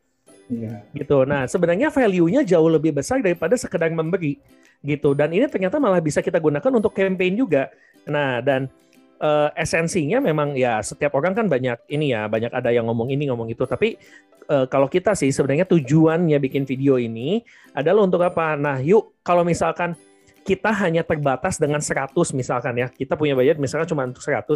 Yeah. 0.48 0.80
Gitu. 0.96 1.28
Nah, 1.28 1.44
sebenarnya 1.46 1.92
value-nya 1.92 2.42
jauh 2.48 2.72
lebih 2.72 2.96
besar 2.96 3.20
daripada 3.20 3.60
sekedar 3.60 3.92
memberi 3.92 4.40
gitu. 4.82 5.12
Dan 5.12 5.36
ini 5.36 5.46
ternyata 5.52 5.78
malah 5.78 6.00
bisa 6.00 6.24
kita 6.24 6.40
gunakan 6.40 6.72
untuk 6.72 6.96
campaign 6.96 7.36
juga. 7.36 7.68
Nah, 8.08 8.40
dan 8.40 8.72
uh, 9.20 9.52
esensinya 9.60 10.24
memang 10.24 10.56
ya 10.56 10.80
setiap 10.80 11.20
orang 11.20 11.36
kan 11.36 11.46
banyak 11.52 11.78
ini 11.92 12.16
ya, 12.16 12.32
banyak 12.32 12.52
ada 12.56 12.72
yang 12.72 12.88
ngomong 12.88 13.12
ini 13.12 13.28
ngomong 13.28 13.52
itu. 13.52 13.68
Tapi 13.68 14.00
uh, 14.48 14.66
kalau 14.72 14.88
kita 14.88 15.14
sih 15.20 15.36
sebenarnya 15.36 15.68
tujuannya 15.68 16.40
bikin 16.40 16.64
video 16.64 16.96
ini 16.96 17.44
adalah 17.76 18.08
untuk 18.08 18.24
apa? 18.24 18.56
Nah, 18.56 18.80
yuk 18.80 19.20
kalau 19.28 19.44
misalkan 19.44 20.00
kita 20.48 20.72
hanya 20.72 21.04
terbatas 21.04 21.60
dengan 21.60 21.84
100 21.84 22.16
misalkan 22.32 22.80
ya, 22.80 22.88
kita 22.88 23.20
punya 23.20 23.36
budget 23.36 23.60
misalkan 23.60 23.92
cuma 23.92 24.08
untuk 24.08 24.24
100. 24.24 24.48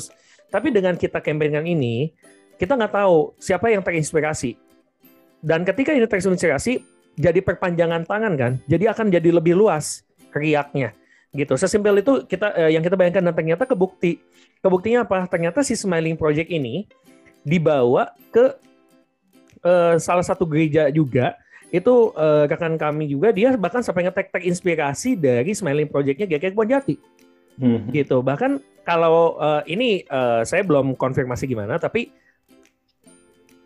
Tapi 0.48 0.72
dengan 0.72 0.96
kita 0.96 1.20
campaignkan 1.20 1.68
ini, 1.68 2.16
kita 2.56 2.80
nggak 2.80 2.96
tahu 2.96 3.36
siapa 3.36 3.68
yang 3.68 3.84
terinspirasi. 3.84 4.56
Dan 5.44 5.68
ketika 5.68 5.92
ini 5.92 6.08
terinspirasi, 6.08 6.80
jadi 7.20 7.44
perpanjangan 7.44 8.08
tangan 8.08 8.34
kan, 8.40 8.52
jadi 8.72 8.96
akan 8.96 9.12
jadi 9.12 9.36
lebih 9.36 9.60
luas 9.60 10.08
riaknya 10.32 10.96
gitu. 11.36 11.56
Sesimpel 11.56 12.04
itu 12.04 12.24
kita 12.28 12.56
eh, 12.56 12.72
yang 12.76 12.84
kita 12.84 12.96
bayangkan 13.00 13.32
dan 13.32 13.36
ternyata 13.36 13.64
kebukti. 13.68 14.20
Kebuktinya 14.64 15.08
apa? 15.08 15.26
Ternyata 15.28 15.64
si 15.66 15.74
Smiling 15.74 16.20
Project 16.20 16.52
ini 16.52 16.86
dibawa 17.42 18.12
ke 18.30 18.56
eh, 19.64 19.96
salah 19.98 20.24
satu 20.24 20.44
gereja 20.48 20.92
juga. 20.92 21.36
Itu 21.72 22.12
eh, 22.14 22.46
rekan 22.52 22.76
kami 22.76 23.08
juga 23.08 23.32
dia 23.32 23.56
bahkan 23.56 23.80
sampai 23.80 24.08
ngetek 24.08 24.36
tek 24.36 24.44
inspirasi 24.44 25.16
dari 25.16 25.56
Smiling 25.56 25.88
Projectnya 25.88 26.28
GKK 26.28 26.54
Ponjati. 26.54 26.96
Hmm. 27.60 27.88
Gitu. 27.90 28.20
Bahkan 28.20 28.60
kalau 28.84 29.40
eh, 29.40 29.62
ini 29.72 30.04
eh, 30.04 30.42
saya 30.44 30.62
belum 30.68 31.00
konfirmasi 31.00 31.48
gimana, 31.48 31.80
tapi 31.80 32.12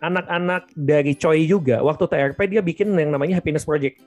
anak-anak 0.05 0.69
dari 0.77 1.17
Choi 1.17 1.49
juga 1.49 1.81
waktu 1.81 2.05
TRP 2.05 2.39
dia 2.45 2.61
bikin 2.61 2.93
yang 2.93 3.09
namanya 3.09 3.41
Happiness 3.41 3.65
Project. 3.65 3.97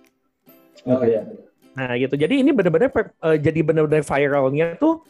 Oh 0.86 1.02
iya. 1.02 1.26
Nah 1.74 1.94
gitu. 1.98 2.14
Jadi 2.14 2.42
ini 2.42 2.50
benar-benar 2.54 2.90
uh, 2.94 3.38
jadi 3.38 3.60
benar-benar 3.62 4.02
viralnya 4.02 4.78
tuh 4.78 5.02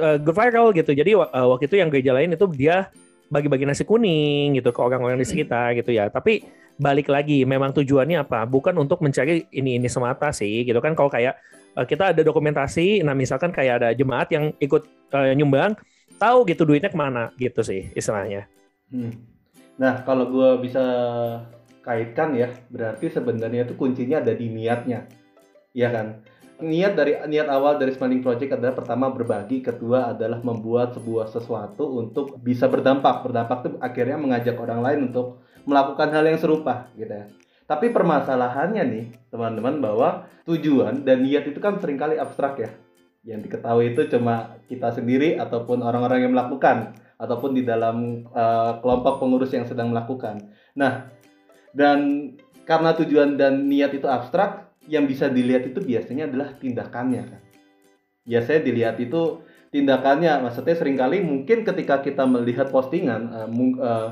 uh, 0.00 0.16
viral 0.20 0.72
gitu. 0.76 0.92
Jadi 0.92 1.16
uh, 1.16 1.46
waktu 1.52 1.64
itu 1.68 1.76
yang 1.80 1.88
gereja 1.88 2.12
lain 2.12 2.36
itu 2.36 2.44
dia 2.52 2.88
bagi-bagi 3.32 3.64
nasi 3.64 3.88
kuning 3.88 4.60
gitu 4.60 4.72
ke 4.72 4.80
orang-orang 4.80 5.16
di 5.20 5.26
sekitar 5.28 5.72
gitu 5.76 5.92
ya. 5.92 6.12
Tapi 6.12 6.44
balik 6.80 7.06
lagi 7.10 7.46
memang 7.46 7.70
tujuannya 7.70 8.26
apa? 8.26 8.42
Bukan 8.46 8.74
untuk 8.78 9.00
mencari 9.00 9.46
ini 9.54 9.78
ini 9.78 9.88
semata 9.90 10.34
sih 10.34 10.66
gitu 10.66 10.78
kan. 10.82 10.98
Kalau 10.98 11.10
kayak 11.10 11.38
uh, 11.78 11.86
kita 11.86 12.14
ada 12.14 12.22
dokumentasi, 12.22 13.02
nah 13.06 13.14
misalkan 13.14 13.54
kayak 13.54 13.82
ada 13.82 13.88
jemaat 13.94 14.30
yang 14.34 14.50
ikut 14.58 14.82
uh, 15.14 15.32
nyumbang, 15.34 15.78
tahu 16.18 16.46
gitu 16.48 16.66
duitnya 16.66 16.90
ke 16.90 16.98
mana 16.98 17.30
gitu 17.38 17.62
sih 17.62 17.90
istilahnya. 17.94 18.46
Hmm. 18.90 19.14
Nah, 19.74 20.06
kalau 20.06 20.30
gue 20.30 20.50
bisa 20.62 20.84
kaitkan 21.82 22.38
ya, 22.38 22.54
berarti 22.70 23.10
sebenarnya 23.10 23.66
itu 23.66 23.74
kuncinya 23.74 24.22
ada 24.22 24.30
di 24.30 24.46
niatnya. 24.46 25.10
Ya 25.74 25.90
kan? 25.90 26.22
Niat 26.62 26.94
dari 26.94 27.18
niat 27.26 27.50
awal 27.50 27.82
dari 27.82 27.90
Smiling 27.90 28.22
Project 28.22 28.54
adalah 28.54 28.78
pertama 28.78 29.10
berbagi, 29.10 29.58
kedua 29.58 30.14
adalah 30.14 30.38
membuat 30.38 30.94
sebuah 30.94 31.26
sesuatu 31.26 31.98
untuk 31.98 32.38
bisa 32.38 32.70
berdampak. 32.70 33.26
Berdampak 33.26 33.66
itu 33.66 33.68
akhirnya 33.82 34.14
mengajak 34.14 34.54
orang 34.54 34.80
lain 34.80 35.00
untuk 35.10 35.42
melakukan 35.64 36.08
hal 36.12 36.24
yang 36.24 36.38
serupa 36.40 36.88
gitu 36.96 37.10
ya. 37.10 37.26
Tapi 37.64 37.90
permasalahannya 37.96 38.84
nih, 38.84 39.04
teman-teman 39.32 39.80
bahwa 39.80 40.28
tujuan 40.44 41.00
dan 41.00 41.24
niat 41.24 41.48
itu 41.48 41.56
kan 41.56 41.80
sering 41.80 41.96
kali 41.96 42.20
abstrak 42.20 42.60
ya. 42.60 42.70
Yang 43.24 43.48
diketahui 43.48 43.96
itu 43.96 44.04
cuma 44.12 44.60
kita 44.68 44.92
sendiri 44.92 45.40
ataupun 45.40 45.80
orang-orang 45.80 46.28
yang 46.28 46.32
melakukan 46.36 46.92
ataupun 47.16 47.56
di 47.56 47.64
dalam 47.64 48.28
uh, 48.36 48.76
kelompok 48.84 49.16
pengurus 49.16 49.48
yang 49.56 49.64
sedang 49.64 49.96
melakukan. 49.96 50.44
Nah, 50.76 51.08
dan 51.72 52.32
karena 52.68 52.92
tujuan 52.92 53.40
dan 53.40 53.64
niat 53.64 53.96
itu 53.96 54.04
abstrak, 54.04 54.76
yang 54.84 55.08
bisa 55.08 55.32
dilihat 55.32 55.64
itu 55.64 55.80
biasanya 55.80 56.28
adalah 56.28 56.52
tindakannya 56.60 57.22
kan. 57.24 57.40
Biasanya 58.28 58.60
dilihat 58.60 58.96
itu 59.00 59.40
tindakannya, 59.72 60.44
maksudnya 60.44 60.76
sering 60.76 61.00
kali 61.00 61.24
mungkin 61.24 61.64
ketika 61.64 62.04
kita 62.04 62.28
melihat 62.28 62.68
postingan 62.68 63.32
uh, 63.32 63.48
uh, 63.80 64.08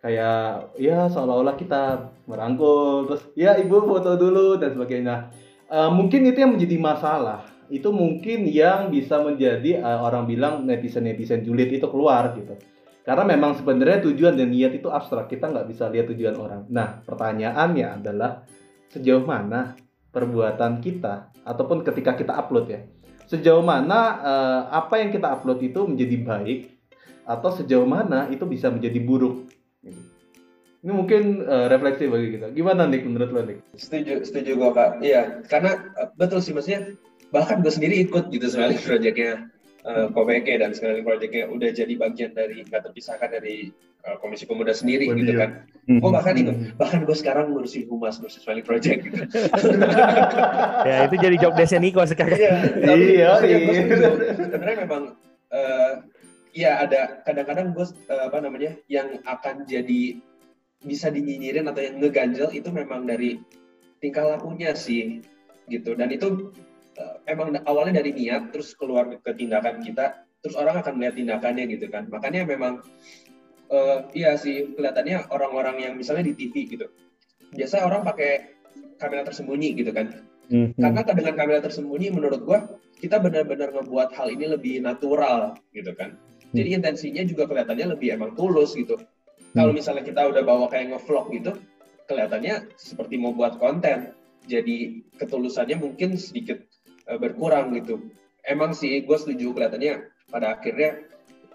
kayak 0.00 0.74
ya 0.80 1.08
seolah-olah 1.12 1.56
kita 1.60 2.12
merangkul 2.24 3.04
terus 3.08 3.22
ya 3.36 3.56
ibu 3.60 3.84
foto 3.84 4.16
dulu 4.16 4.56
dan 4.56 4.72
sebagainya. 4.76 5.28
Uh, 5.70 5.92
mungkin 5.92 6.26
itu 6.26 6.42
yang 6.42 6.56
menjadi 6.56 6.76
masalah. 6.80 7.46
Itu 7.70 7.94
mungkin 7.94 8.50
yang 8.50 8.90
bisa 8.90 9.22
menjadi 9.22 9.78
uh, 9.78 10.02
orang 10.02 10.26
bilang 10.26 10.66
netizen-netizen 10.66 11.46
julid 11.46 11.70
itu 11.70 11.86
keluar 11.86 12.34
gitu. 12.34 12.58
Karena 13.06 13.24
memang 13.24 13.56
sebenarnya 13.56 14.04
tujuan 14.10 14.36
dan 14.36 14.52
niat 14.52 14.76
itu 14.76 14.90
abstrak, 14.92 15.30
kita 15.30 15.48
nggak 15.48 15.66
bisa 15.70 15.88
lihat 15.88 16.10
tujuan 16.12 16.36
orang. 16.36 16.62
Nah, 16.68 17.00
pertanyaannya 17.06 17.86
adalah 18.02 18.44
sejauh 18.92 19.24
mana 19.24 19.78
perbuatan 20.10 20.82
kita 20.82 21.30
ataupun 21.46 21.86
ketika 21.86 22.18
kita 22.18 22.34
upload 22.34 22.66
ya, 22.68 22.80
sejauh 23.30 23.62
mana 23.62 23.98
uh, 24.20 24.62
apa 24.74 25.00
yang 25.00 25.14
kita 25.14 25.30
upload 25.32 25.62
itu 25.62 25.80
menjadi 25.86 26.16
baik 26.18 26.60
atau 27.24 27.50
sejauh 27.54 27.86
mana 27.86 28.26
itu 28.28 28.42
bisa 28.44 28.68
menjadi 28.68 28.98
buruk. 29.00 29.48
Ini 30.80 30.92
mungkin 30.96 31.44
uh, 31.44 31.68
refleksi 31.68 32.08
bagi 32.08 32.40
kita. 32.40 32.56
Gimana 32.56 32.88
nih 32.88 33.04
menurut 33.04 33.30
lo 33.36 33.40
Nick? 33.44 33.60
Setuju, 33.76 34.24
setuju 34.24 34.56
gue 34.56 34.70
kak. 34.72 34.90
Iya, 35.04 35.44
karena 35.44 35.92
uh, 36.00 36.08
betul 36.16 36.40
sih 36.40 36.56
maksudnya 36.56 36.96
bahkan 37.28 37.60
gue 37.60 37.68
sendiri 37.68 38.00
ikut 38.08 38.32
gitu 38.32 38.48
sekali 38.48 38.80
proyeknya 38.84 39.52
uh, 39.84 40.08
Komeke 40.12 40.56
dan 40.56 40.72
sekali 40.72 41.04
proyeknya 41.04 41.52
udah 41.52 41.68
jadi 41.72 41.94
bagian 42.00 42.32
dari 42.32 42.64
nggak 42.64 42.88
terpisahkan 42.88 43.28
dari 43.28 43.68
uh, 44.08 44.16
Komisi 44.24 44.48
Pemuda 44.48 44.72
sendiri 44.72 45.12
oh, 45.12 45.16
gitu 45.20 45.36
iya. 45.36 45.40
kan. 45.44 45.50
Hmm. 45.84 46.00
Gue 46.00 46.10
bahkan 46.16 46.34
ikut, 46.40 46.56
bahkan 46.80 47.00
gue 47.04 47.16
sekarang 47.16 47.52
ngurusin 47.52 47.84
humas 47.84 48.16
ngurusin 48.16 48.40
Smiley 48.40 48.64
Project 48.64 48.98
gitu. 49.04 49.20
ya 50.88 51.08
itu 51.08 51.16
jadi 51.20 51.36
job 51.36 51.52
desk 51.60 51.76
Niko 51.76 52.00
sekarang. 52.08 52.40
Iya, 52.40 52.56
tapi, 52.72 53.04
iya, 53.20 53.30
iya. 53.44 53.58
Sebenarnya 54.32 54.76
memang 54.88 55.02
uh, 55.52 55.92
ya 56.56 56.82
ada. 56.82 57.22
Kadang-kadang 57.26 57.72
gue 57.74 57.86
uh, 58.10 58.22
apa 58.30 58.38
namanya 58.42 58.76
yang 58.90 59.18
akan 59.24 59.64
jadi 59.66 60.18
bisa 60.80 61.12
dinyinyirin 61.12 61.68
atau 61.68 61.84
yang 61.84 62.00
ngeganjel 62.00 62.48
itu 62.56 62.72
memang 62.72 63.04
dari 63.04 63.40
tingkah 64.00 64.24
lakunya 64.24 64.72
sih 64.72 65.20
gitu. 65.68 65.94
Dan 65.94 66.10
itu 66.14 66.50
uh, 66.98 67.16
emang 67.28 67.56
awalnya 67.68 68.00
dari 68.00 68.16
niat 68.16 68.50
terus 68.54 68.72
keluar 68.74 69.08
ke 69.10 69.30
tindakan 69.36 69.84
kita 69.84 70.24
terus 70.40 70.56
orang 70.56 70.80
akan 70.80 70.96
melihat 70.96 71.14
tindakannya 71.20 71.64
gitu 71.68 71.86
kan. 71.92 72.08
Makanya 72.08 72.48
memang 72.48 72.80
uh, 73.68 74.08
iya 74.16 74.34
sih 74.40 74.72
kelihatannya 74.72 75.28
orang-orang 75.28 75.76
yang 75.84 75.94
misalnya 75.94 76.32
di 76.32 76.34
TV 76.36 76.66
gitu. 76.66 76.86
Biasa 77.52 77.82
orang 77.82 78.06
pakai 78.06 78.56
kamera 78.96 79.26
tersembunyi 79.26 79.76
gitu 79.76 79.92
kan. 79.92 80.28
Mm-hmm. 80.50 80.82
karena 80.82 81.06
dengan 81.14 81.34
kamera 81.38 81.62
tersembunyi 81.62 82.10
menurut 82.10 82.42
gua 82.42 82.66
kita 82.98 83.22
benar-benar 83.22 83.70
ngebuat 83.70 84.10
hal 84.18 84.34
ini 84.34 84.50
lebih 84.50 84.82
natural 84.82 85.54
gitu 85.70 85.94
kan. 85.94 86.18
Jadi 86.50 86.80
intensinya 86.82 87.22
juga 87.26 87.46
kelihatannya 87.46 87.96
lebih 87.96 88.14
emang 88.14 88.34
tulus 88.34 88.74
gitu 88.74 88.98
mm. 88.98 89.56
kalau 89.56 89.72
misalnya 89.74 90.02
kita 90.06 90.26
udah 90.30 90.42
bawa 90.42 90.66
kayak 90.70 90.94
ngevlog 90.94 91.26
gitu 91.34 91.52
kelihatannya 92.10 92.74
seperti 92.74 93.14
mau 93.22 93.30
buat 93.30 93.58
konten 93.62 94.14
jadi 94.50 95.06
ketulusannya 95.20 95.76
mungkin 95.76 96.16
sedikit 96.16 96.64
uh, 97.10 97.18
berkurang 97.20 97.76
gitu. 97.76 98.00
Emang 98.46 98.72
sih 98.72 99.04
gue 99.04 99.18
setuju 99.18 99.52
kelihatannya 99.52 100.08
pada 100.32 100.56
akhirnya 100.56 101.04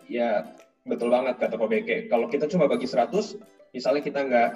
ya 0.05 0.53
betul 0.86 1.10
banget 1.10 1.41
kata 1.41 1.58
Pak 1.58 1.69
Beke. 1.71 1.97
Kalau 2.08 2.29
kita 2.29 2.45
cuma 2.45 2.69
bagi 2.69 2.86
100, 2.86 3.73
misalnya 3.73 4.01
kita 4.05 4.19
nggak 4.21 4.49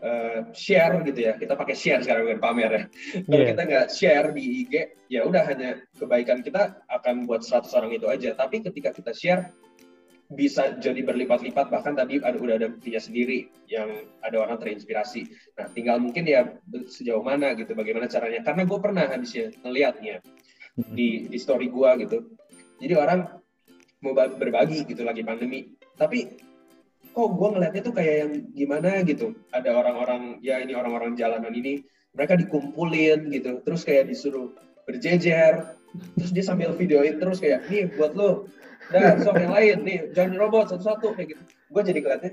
uh, 0.00 0.38
share 0.56 1.04
gitu 1.04 1.20
ya, 1.28 1.36
kita 1.36 1.54
pakai 1.54 1.76
share 1.76 2.00
sekarang 2.00 2.26
dengan 2.30 2.40
pamer 2.40 2.70
ya. 2.72 2.82
Kalau 3.28 3.42
yeah. 3.44 3.50
kita 3.52 3.62
nggak 3.68 3.86
share 3.92 4.28
di 4.32 4.42
IG, 4.64 4.72
ya 5.12 5.20
udah 5.28 5.44
hanya 5.44 5.84
kebaikan 6.00 6.40
kita 6.40 6.80
akan 6.88 7.28
buat 7.28 7.44
100 7.44 7.68
orang 7.76 7.92
itu 7.92 8.06
aja. 8.08 8.32
Tapi 8.32 8.64
ketika 8.64 8.96
kita 8.96 9.12
share, 9.12 9.52
bisa 10.32 10.80
jadi 10.80 11.04
berlipat-lipat 11.04 11.68
bahkan 11.68 11.92
tadi 11.92 12.16
ada 12.24 12.40
udah 12.40 12.56
ada 12.56 12.72
buktinya 12.72 12.96
sendiri 12.96 13.52
yang 13.68 14.08
ada 14.24 14.40
orang 14.40 14.56
terinspirasi. 14.56 15.28
Nah 15.60 15.68
tinggal 15.76 16.00
mungkin 16.00 16.24
ya 16.24 16.56
sejauh 16.88 17.20
mana 17.20 17.52
gitu 17.52 17.76
bagaimana 17.76 18.08
caranya. 18.08 18.40
Karena 18.40 18.64
gue 18.64 18.78
pernah 18.80 19.04
habisnya 19.04 19.52
ngelihatnya 19.60 20.24
di 20.96 21.28
di 21.28 21.38
story 21.38 21.68
gue 21.68 21.90
gitu. 22.08 22.18
Jadi 22.80 22.94
orang 22.96 23.20
mau 24.00 24.12
berbagi 24.16 24.88
gitu 24.88 25.04
lagi 25.04 25.20
pandemi. 25.20 25.76
Tapi 25.94 26.40
kok 27.12 27.30
gue 27.36 27.48
ngelihatnya 27.54 27.82
tuh 27.84 27.94
kayak 27.94 28.14
yang 28.24 28.32
gimana 28.56 29.04
gitu. 29.04 29.36
Ada 29.52 29.76
orang-orang 29.76 30.40
ya 30.40 30.58
ini 30.64 30.72
orang-orang 30.72 31.20
jalanan 31.20 31.52
ini 31.52 31.84
mereka 32.16 32.40
dikumpulin 32.40 33.28
gitu. 33.28 33.60
Terus 33.60 33.84
kayak 33.84 34.08
disuruh 34.08 34.56
berjejer. 34.88 35.68
Terus 36.18 36.30
dia 36.34 36.42
sambil 36.42 36.74
videoin 36.74 37.22
terus 37.22 37.38
kayak 37.38 37.70
nih 37.70 37.86
buat 37.94 38.18
lo 38.18 38.50
Dah, 38.92 39.16
sok 39.20 39.40
yang 39.40 39.54
lain 39.54 39.78
nih, 39.86 39.98
jangan 40.12 40.36
robot 40.36 40.74
satu-satu 40.74 41.16
kayak 41.16 41.36
gitu. 41.36 41.42
Gue 41.72 41.82
jadi 41.82 42.00
kelihatannya 42.04 42.32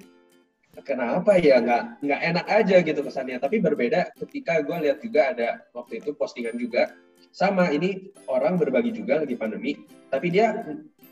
kenapa 0.84 1.36
ya 1.36 1.60
nggak 1.60 2.04
nggak 2.04 2.22
enak 2.32 2.46
aja 2.48 2.78
gitu 2.84 3.00
kesannya. 3.04 3.38
Tapi 3.40 3.60
berbeda 3.60 4.12
ketika 4.20 4.60
gue 4.64 4.78
lihat 4.88 5.00
juga 5.04 5.32
ada 5.36 5.50
waktu 5.76 6.00
itu 6.04 6.16
postingan 6.16 6.56
juga 6.56 6.96
sama 7.32 7.72
ini 7.72 8.12
orang 8.28 8.60
berbagi 8.60 8.92
juga 8.92 9.24
lagi 9.24 9.40
pandemi, 9.40 9.80
tapi 10.12 10.28
dia 10.32 10.52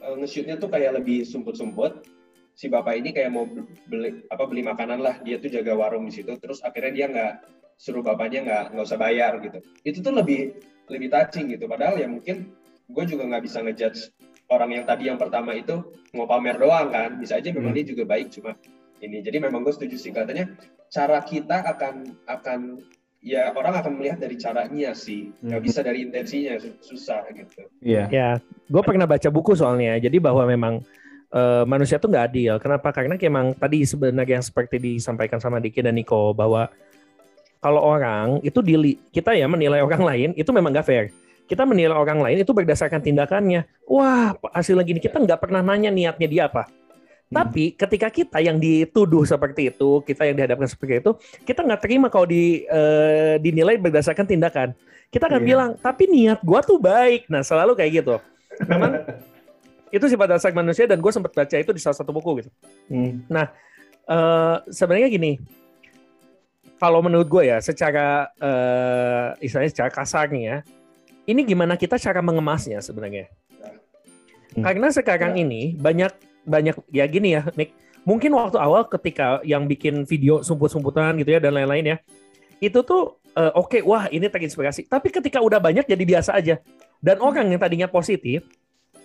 uh, 0.03 0.15
nge-shootnya 0.19 0.59
tuh 0.59 0.67
kayak 0.67 0.99
lebih 0.99 1.23
sumput-sumput. 1.23 2.03
Si 2.59 2.67
bapak 2.67 2.99
ini 2.99 3.15
kayak 3.15 3.31
mau 3.31 3.47
beli 3.87 4.27
apa 4.27 4.43
beli 4.43 4.59
makanan 4.67 4.99
lah, 4.99 5.15
dia 5.23 5.39
tuh 5.39 5.47
jaga 5.47 5.79
warung 5.79 6.11
di 6.11 6.13
situ. 6.19 6.35
Terus 6.35 6.59
akhirnya 6.59 6.91
dia 6.91 7.05
nggak 7.07 7.33
suruh 7.79 8.03
bapaknya 8.03 8.43
nggak 8.43 8.63
nggak 8.75 8.85
usah 8.85 8.99
bayar 8.99 9.39
gitu. 9.39 9.63
Itu 9.87 10.03
tuh 10.03 10.11
lebih 10.11 10.59
lebih 10.91 11.07
touching 11.07 11.55
gitu. 11.55 11.71
Padahal 11.71 11.95
ya 11.95 12.11
mungkin 12.11 12.51
gue 12.91 13.03
juga 13.07 13.23
nggak 13.31 13.43
bisa 13.47 13.63
ngejudge 13.63 14.11
orang 14.49 14.69
yang 14.81 14.85
tadi 14.85 15.03
yang 15.07 15.17
pertama 15.21 15.53
itu 15.53 15.81
mau 16.13 16.25
pamer 16.25 16.57
doang 16.57 16.89
kan. 16.89 17.17
Bisa 17.21 17.37
aja 17.37 17.49
memang 17.53 17.71
hmm. 17.73 17.79
dia 17.81 17.85
juga 17.85 18.03
baik 18.09 18.27
cuma 18.33 18.57
ini. 18.99 19.21
Jadi 19.21 19.37
memang 19.39 19.61
gue 19.61 19.73
setuju 19.73 19.95
sih. 19.95 20.11
Katanya 20.11 20.49
cara 20.89 21.21
kita 21.21 21.61
akan 21.63 22.17
akan 22.25 22.59
ya 23.21 23.51
orang 23.53 23.77
akan 23.79 23.93
melihat 24.01 24.19
dari 24.21 24.35
caranya 24.35 24.91
sih. 24.97 25.29
Nggak 25.45 25.59
hmm. 25.61 25.67
bisa 25.69 25.79
dari 25.85 25.99
intensinya 26.03 26.55
susah 26.81 27.29
gitu. 27.31 27.61
Iya. 27.85 28.05
Yeah. 28.05 28.07
ya 28.09 28.29
gue 28.67 28.81
pernah 28.81 29.05
baca 29.05 29.29
buku 29.29 29.53
soalnya. 29.53 30.01
Jadi 30.01 30.17
bahwa 30.17 30.43
memang 30.49 30.81
uh, 31.33 31.63
manusia 31.69 32.01
tuh 32.01 32.09
nggak 32.09 32.25
adil. 32.33 32.53
Kenapa? 32.57 32.89
Karena 32.89 33.15
memang 33.15 33.53
tadi 33.53 33.85
sebenarnya 33.85 34.41
yang 34.41 34.45
seperti 34.45 34.81
disampaikan 34.81 35.37
sama 35.37 35.61
Diki 35.61 35.85
dan 35.85 35.93
Niko 35.93 36.33
bahwa 36.33 36.69
kalau 37.59 37.83
orang 37.83 38.39
itu 38.41 38.63
dili 38.63 38.95
kita 39.11 39.35
ya 39.35 39.45
menilai 39.45 39.83
orang 39.83 40.03
lain 40.03 40.29
itu 40.39 40.47
memang 40.55 40.71
gak 40.71 40.87
fair 40.87 41.11
kita 41.49 41.65
menilai 41.65 41.97
orang 41.97 42.21
lain 42.21 42.45
itu 42.45 42.53
berdasarkan 42.53 43.01
tindakannya. 43.01 43.65
Wah, 43.89 44.37
hasil 44.53 44.77
lagi 44.77 44.93
ini 44.93 45.01
kita 45.01 45.17
nggak 45.17 45.41
pernah 45.41 45.65
nanya 45.65 45.89
niatnya 45.89 46.29
dia 46.29 46.45
apa. 46.45 46.69
Hmm. 46.69 47.41
Tapi 47.41 47.73
ketika 47.73 48.13
kita 48.13 48.37
yang 48.37 48.61
dituduh 48.61 49.25
seperti 49.25 49.73
itu, 49.73 50.05
kita 50.05 50.29
yang 50.29 50.37
dihadapkan 50.37 50.69
seperti 50.69 51.01
itu, 51.01 51.11
kita 51.49 51.65
nggak 51.65 51.81
terima 51.81 52.07
kalau 52.13 52.29
di, 52.29 52.69
uh, 52.69 53.41
dinilai 53.41 53.81
berdasarkan 53.81 54.29
tindakan. 54.29 54.77
Kita 55.09 55.25
akan 55.25 55.41
yeah. 55.41 55.49
bilang, 55.49 55.69
tapi 55.81 56.05
niat 56.05 56.45
gua 56.45 56.61
tuh 56.61 56.77
baik. 56.77 57.25
Nah, 57.33 57.41
selalu 57.41 57.73
kayak 57.73 58.05
gitu. 58.05 58.21
Memang 58.69 59.01
itu 59.97 60.05
sifat 60.05 60.37
dasar 60.37 60.53
manusia 60.53 60.85
dan 60.85 61.01
gue 61.01 61.09
sempat 61.09 61.33
baca 61.33 61.55
itu 61.57 61.73
di 61.73 61.81
salah 61.81 61.97
satu 61.97 62.13
buku 62.13 62.45
gitu. 62.45 62.49
Hmm. 62.93 63.25
Nah, 63.25 63.49
uh, 64.05 64.61
sebenarnya 64.69 65.09
gini, 65.09 65.41
kalau 66.77 67.01
menurut 67.01 67.25
gue 67.25 67.49
ya, 67.49 67.57
secara 67.57 68.29
uh, 68.37 69.33
istilahnya 69.41 69.73
secara 69.73 69.89
kasar 69.89 70.29
nih 70.29 70.43
ya, 70.45 70.57
ini 71.29 71.45
gimana 71.45 71.77
kita 71.77 72.01
cara 72.01 72.25
mengemasnya 72.25 72.81
sebenarnya. 72.81 73.29
Hmm. 74.57 74.65
Karena 74.65 74.89
sekarang 74.89 75.37
ya. 75.37 75.45
ini 75.45 75.77
banyak 75.77 76.09
banyak 76.49 76.75
ya 76.89 77.05
gini 77.05 77.37
ya, 77.37 77.45
Nick. 77.53 77.77
Mungkin 78.01 78.33
waktu 78.33 78.57
awal 78.57 78.89
ketika 78.89 79.37
yang 79.45 79.69
bikin 79.69 80.09
video 80.09 80.41
sumput-sumputan 80.41 81.13
gitu 81.21 81.37
ya 81.37 81.39
dan 81.39 81.53
lain-lain 81.53 81.85
ya, 81.93 81.97
itu 82.57 82.81
tuh 82.81 83.21
uh, 83.37 83.53
oke, 83.53 83.77
okay, 83.77 83.81
wah 83.85 84.09
ini 84.09 84.25
terinspirasi. 84.25 84.89
Tapi 84.89 85.13
ketika 85.13 85.37
udah 85.37 85.61
banyak 85.61 85.85
jadi 85.85 86.03
biasa 86.17 86.33
aja. 86.33 86.57
Dan 86.97 87.21
orang 87.21 87.47
yang 87.47 87.61
tadinya 87.61 87.87
positif, 87.87 88.43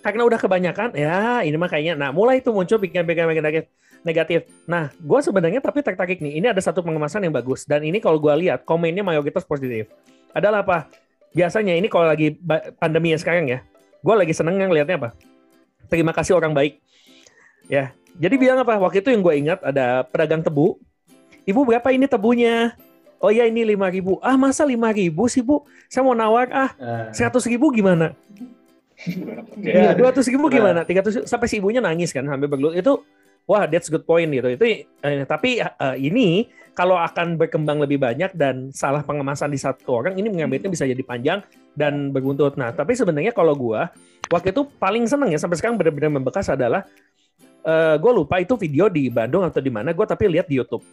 karena 0.01 0.27
udah 0.27 0.39
kebanyakan, 0.41 0.97
ya 0.97 1.45
ini 1.47 1.55
mah 1.55 1.69
kayaknya, 1.71 1.95
nah 1.95 2.09
mulai 2.11 2.43
itu 2.43 2.51
muncul 2.51 2.81
bikin-bikin 2.81 3.23
bikin 3.29 3.69
negatif. 4.05 4.45
Nah, 4.69 4.93
gue 4.93 5.19
sebenarnya 5.23 5.59
tapi 5.63 5.81
tertarik 5.81 6.21
nih. 6.21 6.37
Ini 6.37 6.53
ada 6.53 6.61
satu 6.61 6.85
pengemasan 6.85 7.25
yang 7.25 7.33
bagus 7.33 7.65
dan 7.65 7.81
ini 7.81 7.97
kalau 7.97 8.21
gue 8.21 8.33
lihat 8.45 8.67
komennya 8.67 9.01
mayoritas 9.01 9.41
positif. 9.41 9.89
Adalah 10.35 10.61
apa? 10.61 11.04
Biasanya 11.35 11.75
ini 11.75 11.91
kalau 11.91 12.07
lagi 12.07 12.39
pandemi 12.79 13.11
yang 13.11 13.19
sekarang 13.19 13.51
ya, 13.51 13.59
gue 13.99 14.15
lagi 14.15 14.31
seneng 14.31 14.55
yang 14.55 14.71
lihatnya 14.71 14.95
apa? 14.95 15.09
Terima 15.91 16.15
kasih 16.15 16.39
orang 16.39 16.55
baik. 16.55 16.79
Ya, 17.67 17.91
jadi 18.15 18.39
bilang 18.39 18.63
apa? 18.63 18.79
Waktu 18.79 19.03
itu 19.03 19.11
yang 19.11 19.19
gue 19.19 19.35
ingat 19.35 19.59
ada 19.59 20.07
pedagang 20.07 20.39
tebu. 20.39 20.79
Ibu 21.43 21.61
berapa 21.67 21.91
ini 21.91 22.07
tebunya? 22.07 22.73
Oh 23.19 23.31
ya 23.31 23.47
ini 23.47 23.67
lima 23.67 23.91
ribu. 23.91 24.17
Ah 24.23 24.39
masa 24.39 24.63
lima 24.63 24.91
ribu 24.91 25.27
sih 25.27 25.43
bu? 25.43 25.63
Saya 25.91 26.03
mau 26.07 26.15
nawar 26.15 26.47
ah 26.51 26.71
eh. 26.77 27.09
seratus 27.15 27.47
ribu 27.47 27.71
gimana? 27.71 28.15
Ya, 29.59 29.91
dua 29.91 30.11
ratus 30.11 30.31
ribu 30.31 30.47
gimana? 30.47 30.87
Tiga 30.87 31.03
ratus 31.03 31.27
sampai 31.27 31.47
si 31.51 31.59
ibunya 31.59 31.83
nangis 31.83 32.15
kan 32.15 32.23
sampai 32.23 32.47
bergelut 32.47 32.75
itu 32.79 32.93
wah 33.45 33.65
that's 33.65 33.89
good 33.89 34.05
point 34.05 34.29
gitu. 34.29 34.53
Itu 34.53 34.65
eh, 34.83 35.23
tapi 35.25 35.61
uh, 35.61 35.95
ini 35.97 36.49
kalau 36.75 36.99
akan 36.99 37.39
berkembang 37.39 37.79
lebih 37.79 38.03
banyak 38.03 38.35
dan 38.35 38.69
salah 38.75 39.01
pengemasan 39.01 39.49
di 39.49 39.57
satu 39.57 40.03
orang 40.03 40.19
ini 40.19 40.27
mengambilnya 40.27 40.67
bisa 40.67 40.83
jadi 40.83 41.01
panjang 41.01 41.39
dan 41.73 42.11
berbuntut. 42.11 42.59
Nah 42.59 42.75
tapi 42.75 42.93
sebenarnya 42.93 43.31
kalau 43.31 43.55
gua 43.55 43.89
waktu 44.29 44.51
itu 44.51 44.67
paling 44.77 45.05
seneng 45.07 45.31
ya 45.31 45.39
sampai 45.39 45.57
sekarang 45.57 45.79
benar-benar 45.79 46.11
membekas 46.19 46.49
adalah 46.51 46.83
eh, 47.65 47.95
gue 47.97 48.11
lupa 48.11 48.41
itu 48.41 48.53
video 48.57 48.89
di 48.89 49.09
Bandung 49.09 49.45
atau 49.45 49.61
di 49.61 49.71
mana 49.73 49.93
gue 49.93 50.05
tapi 50.05 50.29
lihat 50.29 50.49
di 50.49 50.59
YouTube. 50.59 50.83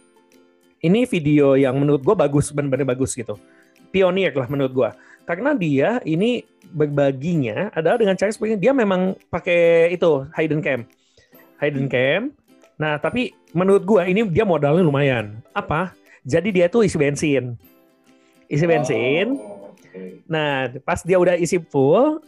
Ini 0.83 1.07
video 1.07 1.55
yang 1.55 1.79
menurut 1.79 2.03
gue 2.03 2.15
bagus 2.15 2.51
benar-benar 2.51 2.95
bagus 2.95 3.15
gitu. 3.15 3.39
Pionir 3.93 4.33
lah 4.33 4.49
menurut 4.49 4.73
gue 4.73 4.89
karena 5.23 5.55
dia 5.55 5.89
ini 6.03 6.43
berbaginya 6.73 7.71
adalah 7.71 7.95
dengan 7.95 8.19
cara 8.19 8.31
seperti 8.31 8.59
dia 8.59 8.75
memang 8.75 9.15
pakai 9.31 9.93
itu 9.95 10.27
hidden 10.35 10.59
cam. 10.59 10.83
Hidden 11.63 11.87
cam 11.87 12.21
Nah, 12.77 12.97
tapi 12.97 13.33
menurut 13.53 13.83
gua 13.85 14.09
ini 14.09 14.25
dia 14.29 14.43
modalnya 14.43 14.83
lumayan. 14.83 15.39
Apa? 15.53 15.93
Jadi 16.23 16.49
dia 16.55 16.71
tuh 16.71 16.87
isi 16.87 16.95
bensin. 16.95 17.59
Isi 18.47 18.65
bensin. 18.65 19.37
Oh, 19.37 19.73
okay. 19.75 20.23
Nah, 20.25 20.71
pas 20.81 21.03
dia 21.03 21.19
udah 21.19 21.35
isi 21.35 21.59
full, 21.59 22.23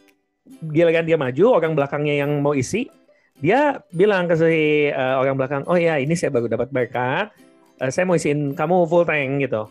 giliran 0.70 1.06
dia 1.08 1.18
maju, 1.18 1.46
orang 1.58 1.74
belakangnya 1.74 2.26
yang 2.26 2.32
mau 2.44 2.54
isi, 2.54 2.92
dia 3.40 3.84
bilang 3.92 4.30
ke 4.30 4.36
si 4.38 4.88
uh, 4.92 5.20
orang 5.20 5.36
belakang, 5.36 5.64
"Oh 5.68 5.76
ya, 5.76 6.00
ini 6.00 6.16
saya 6.16 6.32
baru 6.32 6.48
dapat 6.48 6.70
berkat. 6.72 7.32
Uh, 7.82 7.92
saya 7.92 8.08
mau 8.08 8.16
isiin 8.16 8.56
kamu 8.56 8.88
full 8.88 9.04
tank 9.04 9.44
gitu." 9.44 9.68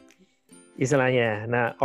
Istilahnya. 0.77 1.47
Nah, 1.47 1.79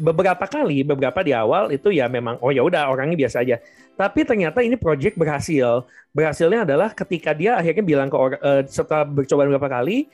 beberapa 0.00 0.44
kali, 0.48 0.84
beberapa 0.84 1.20
di 1.20 1.32
awal 1.36 1.72
itu 1.72 1.92
ya 1.92 2.08
memang 2.08 2.40
oh 2.40 2.48
ya 2.48 2.64
udah 2.64 2.88
orangnya 2.88 3.16
biasa 3.26 3.44
aja. 3.44 3.60
Tapi 3.92 4.24
ternyata 4.24 4.64
ini 4.64 4.76
project 4.80 5.20
berhasil. 5.20 5.84
Berhasilnya 6.16 6.64
adalah 6.64 6.92
ketika 6.96 7.36
dia 7.36 7.60
akhirnya 7.60 7.84
bilang 7.84 8.08
ke 8.08 8.16
orang 8.16 8.40
uh, 8.40 8.62
setelah 8.64 9.04
bercoba 9.04 9.44
beberapa 9.48 9.68
kali 9.68 10.08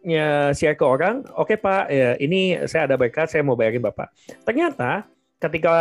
ya 0.00 0.56
share 0.56 0.76
ke 0.80 0.84
orang, 0.84 1.28
oke 1.36 1.52
okay, 1.52 1.56
Pak, 1.60 1.84
ya, 1.92 2.16
ini 2.16 2.56
saya 2.64 2.88
ada 2.88 2.96
berkat, 2.96 3.28
saya 3.28 3.44
mau 3.44 3.52
bayarin 3.52 3.84
Bapak. 3.84 4.08
Ternyata 4.48 5.04
ketika 5.36 5.72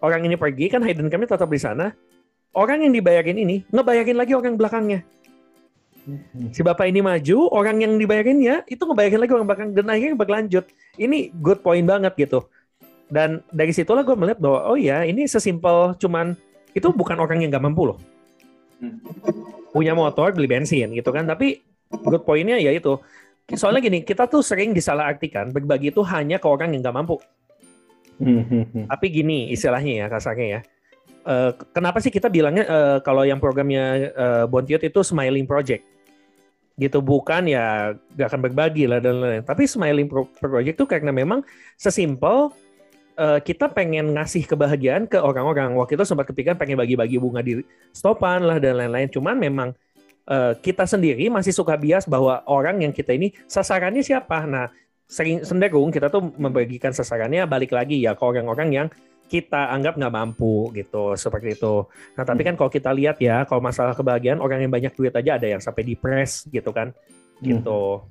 orang 0.00 0.24
ini 0.24 0.40
pergi 0.40 0.72
kan 0.72 0.80
hidden 0.80 1.12
kami 1.12 1.28
tetap 1.28 1.48
di 1.48 1.60
sana. 1.60 1.92
Orang 2.56 2.80
yang 2.80 2.96
dibayarin 2.96 3.36
ini 3.36 3.62
ngebayarin 3.68 4.16
lagi 4.16 4.32
orang 4.32 4.56
belakangnya. 4.56 5.04
Si 6.56 6.64
bapak 6.64 6.88
ini 6.88 7.04
maju, 7.04 7.52
orang 7.52 7.84
yang 7.84 7.92
dibayarinnya 8.00 8.64
itu 8.64 8.80
ngebayarin 8.80 9.20
lagi 9.20 9.32
orang 9.36 9.46
belakang 9.46 9.68
dan 9.76 9.86
akhirnya 9.92 10.16
berlanjut. 10.16 10.64
Ini 10.96 11.36
good 11.36 11.60
point 11.60 11.84
banget 11.84 12.16
gitu. 12.16 12.48
Dan 13.08 13.40
dari 13.48 13.72
situlah 13.72 14.04
gue 14.04 14.12
melihat 14.12 14.38
bahwa 14.40 14.68
oh 14.68 14.76
ya 14.76 15.04
ini 15.04 15.24
sesimpel 15.24 15.96
cuman 15.96 16.36
itu 16.76 16.92
bukan 16.92 17.16
orang 17.16 17.40
yang 17.40 17.50
nggak 17.50 17.64
mampu 17.64 17.88
loh. 17.88 17.98
Hmm. 18.78 19.00
Punya 19.72 19.96
motor 19.96 20.32
beli 20.36 20.48
bensin 20.48 20.92
gitu 20.92 21.08
kan, 21.10 21.24
tapi 21.24 21.64
good 22.04 22.22
pointnya 22.24 22.60
ya 22.60 22.72
itu. 22.72 23.00
Soalnya 23.48 23.80
gini, 23.80 24.04
kita 24.04 24.28
tuh 24.28 24.44
sering 24.44 24.76
disalahartikan 24.76 25.48
berbagi 25.48 25.88
itu 25.88 26.04
hanya 26.04 26.36
ke 26.36 26.44
orang 26.44 26.76
yang 26.76 26.84
nggak 26.84 26.96
mampu. 26.96 27.16
Hmm, 28.18 28.84
tapi 28.90 29.14
gini 29.14 29.48
istilahnya 29.54 30.04
ya 30.04 30.06
kasarnya 30.10 30.46
ya. 30.58 30.60
Uh, 31.28 31.52
kenapa 31.76 32.00
sih 32.00 32.10
kita 32.10 32.26
bilangnya 32.28 32.64
uh, 32.66 32.98
kalau 33.04 33.22
yang 33.22 33.38
programnya 33.38 34.10
uh, 34.16 34.44
Bontiot 34.48 34.84
itu 34.84 35.00
smiling 35.00 35.46
project? 35.48 35.86
gitu 36.78 37.02
bukan 37.02 37.50
ya 37.50 37.92
gak 38.14 38.30
akan 38.30 38.40
berbagi 38.48 38.86
lah 38.86 39.02
dan 39.02 39.18
lain-lain. 39.18 39.42
Tapi 39.42 39.66
smiling 39.66 40.06
project 40.38 40.78
itu 40.78 40.84
karena 40.86 41.10
memang 41.10 41.42
sesimpel 41.74 42.54
uh, 43.18 43.38
kita 43.42 43.66
pengen 43.74 44.14
ngasih 44.14 44.46
kebahagiaan 44.46 45.10
ke 45.10 45.18
orang-orang. 45.18 45.74
Waktu 45.74 45.98
itu 45.98 46.06
sempat 46.06 46.30
kepikiran 46.30 46.54
pengen 46.54 46.78
bagi-bagi 46.78 47.18
bunga 47.18 47.42
di 47.42 47.60
stopan 47.90 48.46
lah 48.46 48.62
dan 48.62 48.78
lain-lain. 48.78 49.10
Cuman 49.10 49.36
memang 49.36 49.74
uh, 50.30 50.54
kita 50.62 50.86
sendiri 50.86 51.26
masih 51.28 51.50
suka 51.50 51.74
bias 51.74 52.06
bahwa 52.06 52.46
orang 52.46 52.80
yang 52.86 52.94
kita 52.94 53.12
ini 53.12 53.34
sasarannya 53.50 54.00
siapa. 54.06 54.46
Nah, 54.46 54.70
sering 55.08 55.42
cenderung 55.42 55.90
kita 55.90 56.12
tuh 56.12 56.30
membagikan 56.36 56.94
sasarannya 56.94 57.48
balik 57.48 57.74
lagi 57.74 57.98
ya 58.04 58.12
ke 58.12 58.22
orang-orang 58.22 58.68
yang 58.70 58.88
kita 59.28 59.72
anggap 59.72 60.00
nggak 60.00 60.12
mampu 60.12 60.72
gitu 60.72 61.12
seperti 61.16 61.56
itu. 61.56 61.84
Nah 62.16 62.24
tapi 62.24 62.44
kan 62.44 62.56
kalau 62.56 62.72
kita 62.72 62.92
lihat 62.96 63.20
ya 63.20 63.44
kalau 63.44 63.60
masalah 63.60 63.92
kebahagiaan 63.92 64.40
orang 64.40 64.64
yang 64.64 64.72
banyak 64.72 64.92
duit 64.96 65.12
aja 65.12 65.36
ada 65.36 65.48
yang 65.48 65.60
sampai 65.60 65.84
depres 65.84 66.48
gitu 66.48 66.72
kan 66.72 66.96
gitu. 67.44 68.08